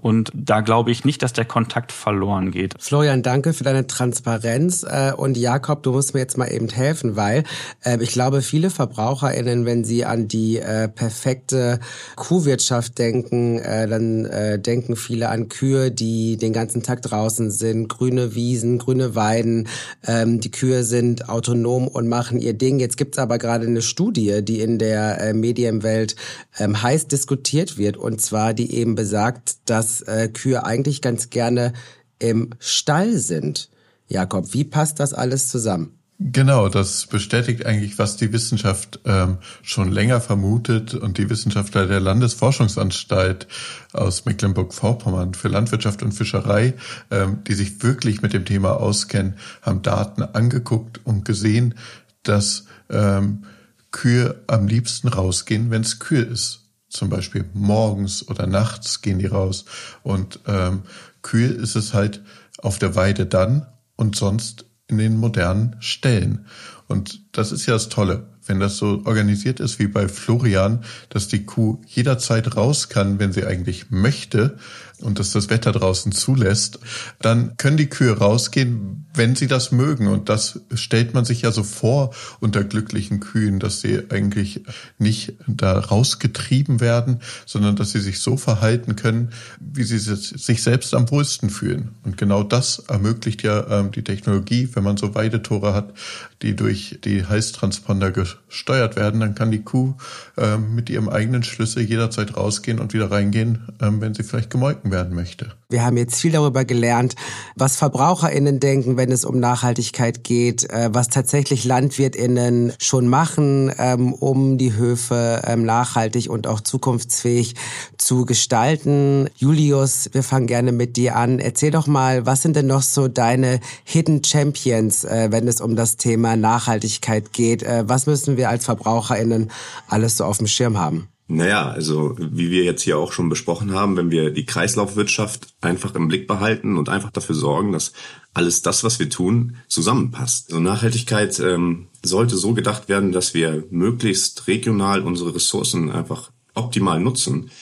und 0.00 0.30
da 0.34 0.60
glaube 0.60 0.90
ich 0.90 1.04
nicht, 1.04 1.22
dass 1.22 1.32
der 1.32 1.44
Kontakt 1.44 1.92
verloren 1.92 2.50
geht. 2.50 2.74
Florian, 2.78 3.22
danke 3.22 3.52
für 3.52 3.64
deine 3.64 3.86
Transparenz. 3.86 4.82
Äh, 4.82 5.12
und 5.16 5.36
Jakob, 5.36 5.82
du 5.82 5.92
musst 5.92 6.14
mir 6.14 6.20
jetzt 6.20 6.38
mal 6.38 6.46
eben 6.46 6.68
helfen, 6.68 7.16
weil 7.16 7.44
äh, 7.84 7.98
ich 8.00 8.12
glaube, 8.12 8.42
viele 8.42 8.70
VerbraucherInnen, 8.70 9.66
wenn 9.66 9.84
sie 9.84 10.04
an 10.04 10.28
die 10.28 10.58
äh, 10.58 10.88
perfekte 10.88 11.80
Kuhwirtschaft 12.16 12.98
denken, 12.98 13.60
dann 13.60 14.28
denken 14.62 14.96
viele 14.96 15.28
an 15.28 15.48
Kühe, 15.48 15.90
die 15.90 16.36
den 16.36 16.52
ganzen 16.52 16.82
Tag 16.82 17.02
draußen 17.02 17.50
sind, 17.50 17.88
grüne 17.88 18.34
Wiesen, 18.34 18.78
grüne 18.78 19.14
Weiden. 19.14 19.68
Ähm, 20.06 20.40
die 20.40 20.50
Kühe 20.50 20.84
sind 20.84 21.28
autonom 21.28 21.88
und 21.88 22.08
machen 22.08 22.40
ihr 22.40 22.54
Ding. 22.54 22.78
Jetzt 22.78 22.96
gibt's 22.96 23.18
aber 23.18 23.38
gerade 23.38 23.66
eine 23.66 23.82
Studie, 23.82 24.42
die 24.42 24.60
in 24.60 24.78
der 24.78 25.32
Medienwelt 25.34 26.16
ähm, 26.58 26.82
heiß 26.82 27.08
diskutiert 27.08 27.78
wird, 27.78 27.96
und 27.96 28.20
zwar 28.20 28.54
die 28.54 28.74
eben 28.74 28.94
besagt, 28.94 29.56
dass 29.66 29.89
dass 29.90 30.02
äh, 30.02 30.28
Kühe 30.28 30.64
eigentlich 30.64 31.02
ganz 31.02 31.30
gerne 31.30 31.72
im 32.18 32.50
Stall 32.58 33.16
sind. 33.16 33.70
Jakob, 34.08 34.52
wie 34.52 34.64
passt 34.64 35.00
das 35.00 35.14
alles 35.14 35.48
zusammen? 35.48 35.96
Genau, 36.22 36.68
das 36.68 37.06
bestätigt 37.06 37.64
eigentlich, 37.64 37.98
was 37.98 38.18
die 38.18 38.30
Wissenschaft 38.30 39.00
ähm, 39.06 39.38
schon 39.62 39.90
länger 39.90 40.20
vermutet 40.20 40.92
und 40.92 41.16
die 41.16 41.30
Wissenschaftler 41.30 41.86
der 41.86 41.98
Landesforschungsanstalt 41.98 43.48
aus 43.94 44.26
Mecklenburg-Vorpommern 44.26 45.32
für 45.32 45.48
Landwirtschaft 45.48 46.02
und 46.02 46.12
Fischerei, 46.12 46.74
ähm, 47.10 47.38
die 47.44 47.54
sich 47.54 47.82
wirklich 47.82 48.20
mit 48.20 48.34
dem 48.34 48.44
Thema 48.44 48.72
auskennen, 48.72 49.36
haben 49.62 49.80
Daten 49.80 50.22
angeguckt 50.22 51.00
und 51.04 51.24
gesehen, 51.24 51.74
dass 52.22 52.66
ähm, 52.90 53.44
Kühe 53.90 54.42
am 54.46 54.68
liebsten 54.68 55.08
rausgehen, 55.08 55.70
wenn 55.70 55.80
es 55.80 56.00
kühl 56.00 56.22
ist 56.24 56.60
zum 56.90 57.08
Beispiel 57.08 57.48
morgens 57.54 58.28
oder 58.28 58.46
nachts 58.46 59.00
gehen 59.00 59.18
die 59.18 59.26
raus. 59.26 59.64
Und 60.02 60.40
ähm, 60.46 60.82
kühl 61.22 61.52
ist 61.52 61.76
es 61.76 61.94
halt 61.94 62.22
auf 62.58 62.78
der 62.78 62.94
Weide 62.96 63.26
dann 63.26 63.66
und 63.96 64.16
sonst 64.16 64.66
in 64.88 64.98
den 64.98 65.16
modernen 65.16 65.76
Stellen. 65.80 66.46
Und 66.88 67.29
das 67.32 67.52
ist 67.52 67.66
ja 67.66 67.74
das 67.74 67.88
Tolle 67.88 68.26
wenn 68.50 68.58
das 68.58 68.76
so 68.78 69.02
organisiert 69.04 69.60
ist 69.60 69.78
wie 69.78 69.86
bei 69.86 70.08
Florian, 70.08 70.82
dass 71.08 71.28
die 71.28 71.44
Kuh 71.46 71.80
jederzeit 71.86 72.56
raus 72.56 72.88
kann, 72.88 73.18
wenn 73.18 73.32
sie 73.32 73.44
eigentlich 73.44 73.90
möchte 73.90 74.58
und 75.00 75.18
dass 75.18 75.32
das 75.32 75.50
Wetter 75.50 75.72
draußen 75.72 76.12
zulässt, 76.12 76.80
dann 77.20 77.56
können 77.56 77.76
die 77.76 77.88
Kühe 77.88 78.18
rausgehen, 78.18 79.06
wenn 79.14 79.34
sie 79.34 79.46
das 79.46 79.72
mögen. 79.72 80.08
Und 80.08 80.28
das 80.28 80.60
stellt 80.74 81.14
man 81.14 81.24
sich 81.24 81.42
ja 81.42 81.52
so 81.52 81.62
vor 81.62 82.12
unter 82.40 82.64
glücklichen 82.64 83.20
Kühen, 83.20 83.60
dass 83.60 83.80
sie 83.80 84.10
eigentlich 84.10 84.62
nicht 84.98 85.34
da 85.46 85.78
rausgetrieben 85.78 86.80
werden, 86.80 87.20
sondern 87.46 87.76
dass 87.76 87.92
sie 87.92 88.00
sich 88.00 88.20
so 88.20 88.36
verhalten 88.36 88.96
können, 88.96 89.30
wie 89.58 89.84
sie 89.84 89.98
sich 89.98 90.62
selbst 90.62 90.94
am 90.94 91.10
wohlsten 91.10 91.50
fühlen. 91.50 91.92
Und 92.02 92.18
genau 92.18 92.42
das 92.42 92.80
ermöglicht 92.88 93.42
ja 93.42 93.80
ähm, 93.80 93.92
die 93.92 94.04
Technologie, 94.04 94.68
wenn 94.74 94.84
man 94.84 94.96
so 94.96 95.14
Weidetore 95.14 95.72
hat, 95.72 95.94
die 96.42 96.56
durch 96.56 96.98
die 97.04 97.19
Heißtransponder 97.24 98.10
gesteuert 98.10 98.96
werden, 98.96 99.20
dann 99.20 99.34
kann 99.34 99.50
die 99.50 99.62
Kuh 99.62 99.94
äh, 100.36 100.56
mit 100.56 100.90
ihrem 100.90 101.08
eigenen 101.08 101.42
Schlüssel 101.42 101.82
jederzeit 101.82 102.36
rausgehen 102.36 102.78
und 102.78 102.92
wieder 102.92 103.10
reingehen, 103.10 103.68
äh, 103.80 103.88
wenn 103.90 104.14
sie 104.14 104.22
vielleicht 104.22 104.50
gemolken 104.50 104.90
werden 104.90 105.14
möchte. 105.14 105.52
Wir 105.68 105.84
haben 105.84 105.96
jetzt 105.96 106.20
viel 106.20 106.32
darüber 106.32 106.64
gelernt, 106.64 107.14
was 107.54 107.76
VerbraucherInnen 107.76 108.58
denken, 108.58 108.96
wenn 108.96 109.12
es 109.12 109.24
um 109.24 109.38
Nachhaltigkeit 109.38 110.24
geht, 110.24 110.68
äh, 110.70 110.90
was 110.92 111.08
tatsächlich 111.08 111.64
LandwirtInnen 111.64 112.72
schon 112.80 113.06
machen, 113.06 113.72
ähm, 113.78 114.12
um 114.12 114.58
die 114.58 114.74
Höfe 114.74 115.42
ähm, 115.44 115.64
nachhaltig 115.64 116.28
und 116.28 116.46
auch 116.46 116.60
zukunftsfähig 116.60 117.54
zu 117.98 118.24
gestalten. 118.24 119.28
Julius, 119.36 120.10
wir 120.12 120.22
fangen 120.22 120.46
gerne 120.46 120.72
mit 120.72 120.96
dir 120.96 121.16
an. 121.16 121.38
Erzähl 121.38 121.70
doch 121.70 121.86
mal, 121.86 122.26
was 122.26 122.42
sind 122.42 122.56
denn 122.56 122.66
noch 122.66 122.82
so 122.82 123.08
deine 123.08 123.60
Hidden 123.84 124.24
Champions, 124.24 125.04
äh, 125.04 125.28
wenn 125.30 125.46
es 125.46 125.60
um 125.60 125.76
das 125.76 125.96
Thema 125.96 126.36
Nachhaltigkeit 126.36 127.09
geht? 127.18 127.62
Was 127.62 128.06
müssen 128.06 128.36
wir 128.36 128.48
als 128.48 128.64
VerbraucherInnen 128.64 129.50
alles 129.88 130.16
so 130.16 130.24
auf 130.24 130.38
dem 130.38 130.46
Schirm 130.46 130.78
haben? 130.78 131.08
Naja, 131.32 131.70
also 131.70 132.16
wie 132.18 132.50
wir 132.50 132.64
jetzt 132.64 132.82
hier 132.82 132.98
auch 132.98 133.12
schon 133.12 133.28
besprochen 133.28 133.72
haben, 133.72 133.96
wenn 133.96 134.10
wir 134.10 134.32
die 134.32 134.46
Kreislaufwirtschaft 134.46 135.54
einfach 135.60 135.94
im 135.94 136.08
Blick 136.08 136.26
behalten 136.26 136.76
und 136.76 136.88
einfach 136.88 137.12
dafür 137.12 137.36
sorgen, 137.36 137.70
dass 137.70 137.92
alles 138.34 138.62
das, 138.62 138.82
was 138.82 138.98
wir 138.98 139.08
tun, 139.10 139.56
zusammenpasst. 139.68 140.50
Also 140.50 140.60
Nachhaltigkeit 140.60 141.38
ähm, 141.38 141.86
sollte 142.02 142.36
so 142.36 142.52
gedacht 142.52 142.88
werden, 142.88 143.12
dass 143.12 143.32
wir 143.32 143.62
möglichst 143.70 144.48
regional 144.48 145.02
unsere 145.02 145.32
Ressourcen 145.32 145.92
einfach 145.92 146.32
optimal 146.54 146.98
nutzen 146.98 147.52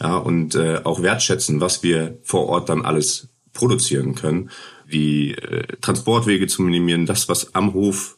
ja, 0.00 0.16
und 0.16 0.54
äh, 0.54 0.80
auch 0.84 1.02
wertschätzen, 1.02 1.60
was 1.60 1.82
wir 1.82 2.18
vor 2.22 2.46
Ort 2.46 2.70
dann 2.70 2.82
alles 2.82 3.28
produzieren 3.52 4.14
können, 4.14 4.48
die 4.90 5.34
äh, 5.34 5.66
Transportwege 5.82 6.46
zu 6.46 6.62
minimieren, 6.62 7.04
das, 7.04 7.28
was 7.28 7.54
am 7.54 7.74
Hof 7.74 8.17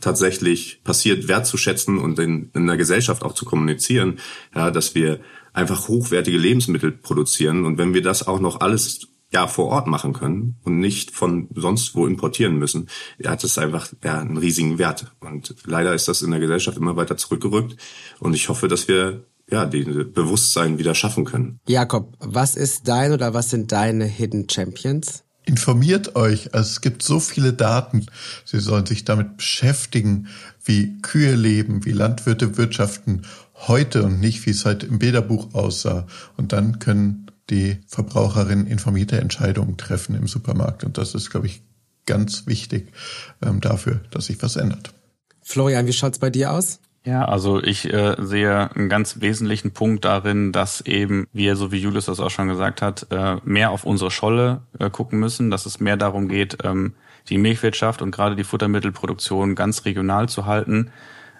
tatsächlich 0.00 0.82
passiert, 0.84 1.28
wertzuschätzen 1.28 1.98
und 1.98 2.18
in, 2.18 2.50
in 2.54 2.66
der 2.66 2.76
Gesellschaft 2.76 3.22
auch 3.22 3.32
zu 3.32 3.44
kommunizieren, 3.44 4.18
ja, 4.54 4.70
dass 4.70 4.94
wir 4.94 5.20
einfach 5.52 5.88
hochwertige 5.88 6.38
Lebensmittel 6.38 6.92
produzieren 6.92 7.64
und 7.64 7.78
wenn 7.78 7.94
wir 7.94 8.02
das 8.02 8.26
auch 8.26 8.40
noch 8.40 8.60
alles 8.60 9.08
ja 9.30 9.46
vor 9.46 9.66
Ort 9.66 9.86
machen 9.86 10.14
können 10.14 10.56
und 10.64 10.78
nicht 10.78 11.10
von 11.10 11.48
sonst 11.54 11.94
wo 11.94 12.06
importieren 12.06 12.58
müssen, 12.58 12.88
ja, 13.18 13.30
hat 13.30 13.44
es 13.44 13.58
einfach 13.58 13.92
ja, 14.02 14.20
einen 14.20 14.36
riesigen 14.36 14.78
Wert 14.78 15.12
und 15.20 15.54
leider 15.64 15.94
ist 15.94 16.08
das 16.08 16.22
in 16.22 16.30
der 16.30 16.40
Gesellschaft 16.40 16.76
immer 16.78 16.96
weiter 16.96 17.16
zurückgerückt 17.16 17.76
und 18.20 18.34
ich 18.34 18.48
hoffe, 18.48 18.68
dass 18.68 18.88
wir 18.88 19.24
ja, 19.50 19.64
den 19.64 20.12
Bewusstsein 20.12 20.78
wieder 20.78 20.94
schaffen 20.94 21.24
können. 21.24 21.58
Jakob, 21.66 22.14
was 22.20 22.54
ist 22.54 22.86
dein 22.86 23.12
oder 23.12 23.32
was 23.32 23.50
sind 23.50 23.72
deine 23.72 24.04
Hidden 24.04 24.48
Champions? 24.48 25.24
Informiert 25.48 26.14
euch, 26.14 26.52
also 26.52 26.68
es 26.68 26.82
gibt 26.82 27.02
so 27.02 27.20
viele 27.20 27.54
Daten. 27.54 28.04
Sie 28.44 28.60
sollen 28.60 28.84
sich 28.84 29.06
damit 29.06 29.38
beschäftigen, 29.38 30.28
wie 30.62 31.00
Kühe 31.00 31.34
leben, 31.34 31.86
wie 31.86 31.92
Landwirte 31.92 32.58
wirtschaften 32.58 33.22
heute 33.54 34.02
und 34.02 34.20
nicht, 34.20 34.44
wie 34.44 34.50
es 34.50 34.66
halt 34.66 34.84
im 34.84 34.98
Bilderbuch 34.98 35.54
aussah. 35.54 36.06
Und 36.36 36.52
dann 36.52 36.80
können 36.80 37.30
die 37.48 37.78
Verbraucherinnen 37.86 38.66
informierte 38.66 39.18
Entscheidungen 39.18 39.78
treffen 39.78 40.14
im 40.14 40.26
Supermarkt. 40.26 40.84
Und 40.84 40.98
das 40.98 41.14
ist, 41.14 41.30
glaube 41.30 41.46
ich, 41.46 41.62
ganz 42.04 42.46
wichtig 42.46 42.92
ähm, 43.40 43.62
dafür, 43.62 44.02
dass 44.10 44.26
sich 44.26 44.42
was 44.42 44.56
ändert. 44.56 44.92
Florian, 45.40 45.86
wie 45.86 45.94
schaut's 45.94 46.18
bei 46.18 46.28
dir 46.28 46.52
aus? 46.52 46.78
Ja, 47.08 47.24
also 47.24 47.62
ich 47.62 47.90
äh, 47.90 48.16
sehe 48.18 48.70
einen 48.74 48.90
ganz 48.90 49.22
wesentlichen 49.22 49.70
Punkt 49.70 50.04
darin, 50.04 50.52
dass 50.52 50.82
eben 50.82 51.26
wir, 51.32 51.56
so 51.56 51.72
wie 51.72 51.78
Julius 51.78 52.04
das 52.04 52.20
auch 52.20 52.28
schon 52.28 52.48
gesagt 52.48 52.82
hat, 52.82 53.06
äh, 53.10 53.36
mehr 53.44 53.70
auf 53.70 53.84
unsere 53.84 54.10
Scholle 54.10 54.60
äh, 54.78 54.90
gucken 54.90 55.18
müssen, 55.18 55.50
dass 55.50 55.64
es 55.64 55.80
mehr 55.80 55.96
darum 55.96 56.28
geht, 56.28 56.58
ähm, 56.64 56.92
die 57.30 57.38
Milchwirtschaft 57.38 58.02
und 58.02 58.10
gerade 58.10 58.36
die 58.36 58.44
Futtermittelproduktion 58.44 59.54
ganz 59.54 59.86
regional 59.86 60.28
zu 60.28 60.44
halten, 60.44 60.90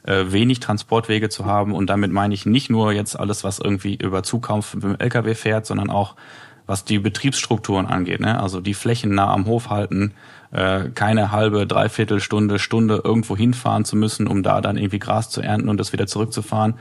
äh, 0.04 0.24
wenig 0.28 0.60
Transportwege 0.60 1.28
zu 1.28 1.44
haben 1.44 1.74
und 1.74 1.90
damit 1.90 2.12
meine 2.12 2.32
ich 2.32 2.46
nicht 2.46 2.70
nur 2.70 2.92
jetzt 2.92 3.20
alles, 3.20 3.44
was 3.44 3.58
irgendwie 3.58 3.96
über 3.96 4.22
Zukauf 4.22 4.72
mit 4.72 4.84
dem 4.84 4.96
LKW 4.98 5.34
fährt, 5.34 5.66
sondern 5.66 5.90
auch 5.90 6.16
was 6.64 6.86
die 6.86 6.98
Betriebsstrukturen 6.98 7.84
angeht, 7.84 8.20
ne? 8.20 8.40
also 8.40 8.62
die 8.62 8.72
Flächen 8.72 9.14
nah 9.14 9.34
am 9.34 9.44
Hof 9.44 9.68
halten, 9.68 10.14
äh, 10.50 10.88
keine 10.90 11.32
halbe, 11.32 11.66
dreiviertel 11.66 12.20
Stunde, 12.20 12.58
Stunde 12.58 13.02
irgendwo 13.04 13.36
hinfahren 13.36 13.84
zu 13.84 13.96
müssen, 13.96 14.26
um 14.26 14.42
da 14.42 14.60
dann 14.60 14.76
irgendwie 14.76 14.98
Gras 14.98 15.30
zu 15.30 15.40
ernten 15.40 15.68
und 15.68 15.78
das 15.78 15.92
wieder 15.92 16.06
zurückzufahren. 16.06 16.74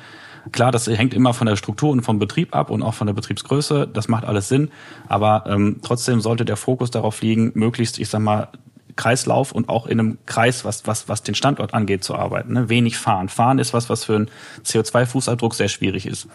Klar, 0.51 0.71
das 0.71 0.88
hängt 0.88 1.13
immer 1.13 1.34
von 1.34 1.47
der 1.47 1.56
Struktur 1.56 1.91
und 1.91 2.01
vom 2.01 2.19
Betrieb 2.19 2.56
ab 2.56 2.69
und 2.69 2.82
auch 2.82 2.93
von 2.93 3.08
der 3.08 3.13
Betriebsgröße. 3.13 3.88
Das 3.91 4.08
macht 4.08 4.25
alles 4.25 4.47
Sinn. 4.47 4.69
Aber 5.08 5.43
ähm, 5.47 5.80
trotzdem 5.84 6.21
sollte 6.21 6.45
der 6.45 6.56
Fokus 6.56 6.91
darauf 6.91 7.21
liegen, 7.21 7.51
möglichst, 7.56 7.99
ich 7.99 8.10
sag 8.10 8.21
mal, 8.21 8.49
Kreislauf 8.95 9.51
und 9.51 9.69
auch 9.69 9.86
in 9.86 9.99
einem 9.99 10.17
Kreis, 10.25 10.65
was, 10.65 10.88
was, 10.88 11.08
was 11.08 11.23
den 11.23 11.36
Standort 11.36 11.73
angeht, 11.73 12.03
zu 12.03 12.15
arbeiten. 12.15 12.53
Ne? 12.53 12.69
Wenig 12.69 12.97
fahren. 12.97 13.30
Fahren 13.30 13.60
ist 13.60 13.73
was, 13.73 13.89
was 13.89 14.06
für 14.06 14.15
einen 14.15 14.30
CO2-Fußabdruck 14.65 15.53
sehr 15.53 15.69
schwierig 15.69 16.06
ist. 16.06 16.27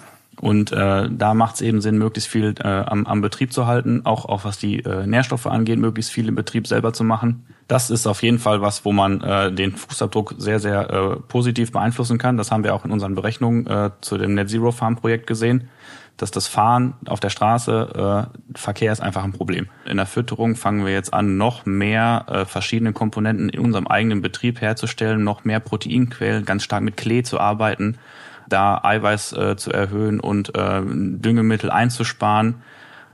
Und 0.42 0.72
äh, 0.72 1.08
da 1.08 1.34
macht 1.34 1.54
es 1.54 1.60
eben 1.60 1.80
Sinn, 1.80 1.98
möglichst 1.98 2.28
viel 2.28 2.52
äh, 2.58 2.66
am, 2.66 3.06
am 3.06 3.20
Betrieb 3.20 3.52
zu 3.52 3.68
halten, 3.68 4.00
auch, 4.04 4.24
auch 4.24 4.42
was 4.42 4.58
die 4.58 4.80
äh, 4.80 5.06
Nährstoffe 5.06 5.46
angeht, 5.46 5.78
möglichst 5.78 6.10
viel 6.10 6.26
im 6.26 6.34
Betrieb 6.34 6.66
selber 6.66 6.92
zu 6.92 7.04
machen. 7.04 7.46
Das 7.68 7.90
ist 7.90 8.08
auf 8.08 8.24
jeden 8.24 8.40
Fall 8.40 8.60
was, 8.60 8.84
wo 8.84 8.90
man 8.90 9.20
äh, 9.20 9.52
den 9.52 9.70
Fußabdruck 9.70 10.34
sehr, 10.38 10.58
sehr 10.58 10.90
äh, 10.90 11.16
positiv 11.28 11.70
beeinflussen 11.70 12.18
kann. 12.18 12.38
Das 12.38 12.50
haben 12.50 12.64
wir 12.64 12.74
auch 12.74 12.84
in 12.84 12.90
unseren 12.90 13.14
Berechnungen 13.14 13.68
äh, 13.68 13.90
zu 14.00 14.18
dem 14.18 14.34
Net 14.34 14.50
Zero 14.50 14.72
Farm 14.72 14.96
Projekt 14.96 15.28
gesehen, 15.28 15.68
dass 16.16 16.32
das 16.32 16.48
Fahren 16.48 16.94
auf 17.06 17.20
der 17.20 17.30
Straße, 17.30 18.26
äh, 18.52 18.58
Verkehr 18.58 18.90
ist 18.90 19.00
einfach 19.00 19.22
ein 19.22 19.32
Problem. 19.32 19.68
In 19.84 19.96
der 19.96 20.06
Fütterung 20.06 20.56
fangen 20.56 20.84
wir 20.84 20.92
jetzt 20.92 21.14
an, 21.14 21.36
noch 21.36 21.66
mehr 21.66 22.26
äh, 22.28 22.44
verschiedene 22.46 22.92
Komponenten 22.92 23.48
in 23.48 23.60
unserem 23.60 23.86
eigenen 23.86 24.22
Betrieb 24.22 24.60
herzustellen, 24.60 25.22
noch 25.22 25.44
mehr 25.44 25.60
Proteinquellen, 25.60 26.44
ganz 26.44 26.64
stark 26.64 26.82
mit 26.82 26.96
Klee 26.96 27.22
zu 27.22 27.38
arbeiten 27.38 27.96
da 28.48 28.80
Eiweiß 28.82 29.32
äh, 29.32 29.56
zu 29.56 29.72
erhöhen 29.72 30.20
und 30.20 30.56
äh, 30.56 30.82
Düngemittel 30.84 31.70
einzusparen, 31.70 32.56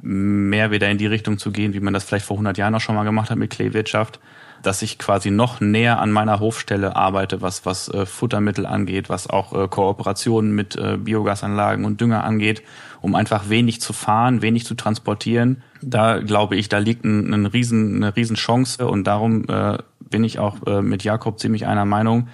mehr 0.00 0.70
wieder 0.70 0.88
in 0.88 0.98
die 0.98 1.06
Richtung 1.06 1.38
zu 1.38 1.50
gehen, 1.50 1.74
wie 1.74 1.80
man 1.80 1.94
das 1.94 2.04
vielleicht 2.04 2.26
vor 2.26 2.36
100 2.36 2.56
Jahren 2.58 2.74
auch 2.74 2.80
schon 2.80 2.94
mal 2.94 3.04
gemacht 3.04 3.30
hat 3.30 3.38
mit 3.38 3.50
Kleewirtschaft, 3.50 4.20
dass 4.62 4.82
ich 4.82 4.98
quasi 4.98 5.30
noch 5.30 5.60
näher 5.60 6.00
an 6.00 6.10
meiner 6.10 6.40
Hofstelle 6.40 6.96
arbeite, 6.96 7.42
was, 7.42 7.64
was 7.66 7.88
äh, 7.88 8.06
Futtermittel 8.06 8.66
angeht, 8.66 9.08
was 9.08 9.28
auch 9.28 9.52
äh, 9.52 9.68
Kooperationen 9.68 10.52
mit 10.52 10.76
äh, 10.76 10.96
Biogasanlagen 10.96 11.84
und 11.84 12.00
Dünger 12.00 12.24
angeht, 12.24 12.62
um 13.00 13.14
einfach 13.14 13.48
wenig 13.48 13.80
zu 13.80 13.92
fahren, 13.92 14.42
wenig 14.42 14.64
zu 14.64 14.74
transportieren. 14.74 15.62
Da 15.82 16.18
glaube 16.18 16.56
ich, 16.56 16.68
da 16.68 16.78
liegt 16.78 17.04
ein, 17.04 17.32
ein 17.32 17.46
riesen, 17.46 17.96
eine 17.96 18.16
riesen 18.16 18.36
Chance 18.36 18.86
und 18.86 19.04
darum 19.04 19.44
äh, 19.48 19.78
bin 20.10 20.24
ich 20.24 20.38
auch 20.38 20.66
äh, 20.66 20.82
mit 20.82 21.04
Jakob 21.04 21.38
ziemlich 21.38 21.66
einer 21.66 21.84
Meinung, 21.84 22.28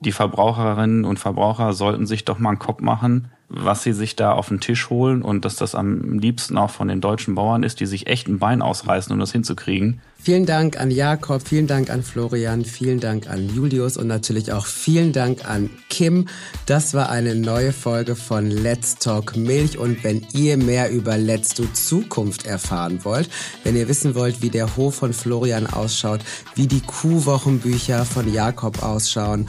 die 0.00 0.12
Verbraucherinnen 0.12 1.04
und 1.04 1.18
Verbraucher 1.18 1.72
sollten 1.72 2.06
sich 2.06 2.24
doch 2.24 2.38
mal 2.38 2.50
einen 2.50 2.58
Kopf 2.58 2.80
machen, 2.80 3.30
was 3.48 3.82
sie 3.82 3.92
sich 3.92 4.14
da 4.14 4.32
auf 4.32 4.48
den 4.48 4.60
Tisch 4.60 4.90
holen 4.90 5.22
und 5.22 5.44
dass 5.44 5.56
das 5.56 5.74
am 5.74 6.18
liebsten 6.18 6.58
auch 6.58 6.70
von 6.70 6.88
den 6.88 7.00
deutschen 7.00 7.34
Bauern 7.34 7.62
ist, 7.62 7.80
die 7.80 7.86
sich 7.86 8.06
echt 8.06 8.28
ein 8.28 8.38
Bein 8.38 8.60
ausreißen, 8.60 9.10
um 9.10 9.18
das 9.18 9.32
hinzukriegen. 9.32 10.00
Vielen 10.20 10.46
Dank 10.46 10.78
an 10.78 10.90
Jakob, 10.90 11.46
vielen 11.46 11.66
Dank 11.66 11.90
an 11.90 12.02
Florian, 12.02 12.64
vielen 12.64 13.00
Dank 13.00 13.30
an 13.30 13.48
Julius 13.48 13.96
und 13.96 14.06
natürlich 14.06 14.52
auch 14.52 14.66
vielen 14.66 15.12
Dank 15.12 15.48
an 15.48 15.70
Kim. 15.88 16.26
Das 16.66 16.92
war 16.92 17.08
eine 17.08 17.34
neue 17.36 17.72
Folge 17.72 18.16
von 18.16 18.50
Let's 18.50 18.96
Talk 18.96 19.36
Milch 19.36 19.78
und 19.78 20.04
wenn 20.04 20.26
ihr 20.34 20.58
mehr 20.58 20.90
über 20.90 21.16
Let's 21.16 21.54
Do 21.54 21.64
Zukunft 21.72 22.46
erfahren 22.46 23.04
wollt, 23.04 23.30
wenn 23.64 23.76
ihr 23.76 23.88
wissen 23.88 24.14
wollt, 24.14 24.42
wie 24.42 24.50
der 24.50 24.76
Hof 24.76 24.96
von 24.96 25.12
Florian 25.12 25.66
ausschaut, 25.66 26.20
wie 26.54 26.66
die 26.66 26.82
Kuhwochenbücher 26.82 28.04
von 28.04 28.32
Jakob 28.32 28.82
ausschauen 28.82 29.48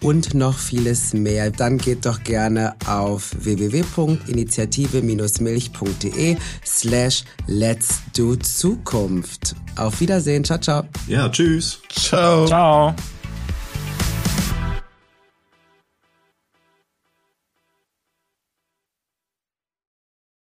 und 0.00 0.34
noch 0.34 0.58
vieles 0.58 1.12
mehr, 1.12 1.50
dann 1.50 1.76
geht 1.78 2.06
doch 2.06 2.22
gerne 2.22 2.76
auf 2.86 3.32
www.initiative-milch.de 3.38 6.36
slash 6.64 7.24
let's 7.46 8.00
do 8.16 8.36
Zukunft. 8.36 9.56
Auf 9.76 10.00
Wiedersehen. 10.00 10.44
Ciao, 10.44 10.58
ciao. 10.58 10.84
Ja, 11.06 11.28
tschüss. 11.28 11.80
Ciao. 11.88 12.46
Ciao. 12.46 12.94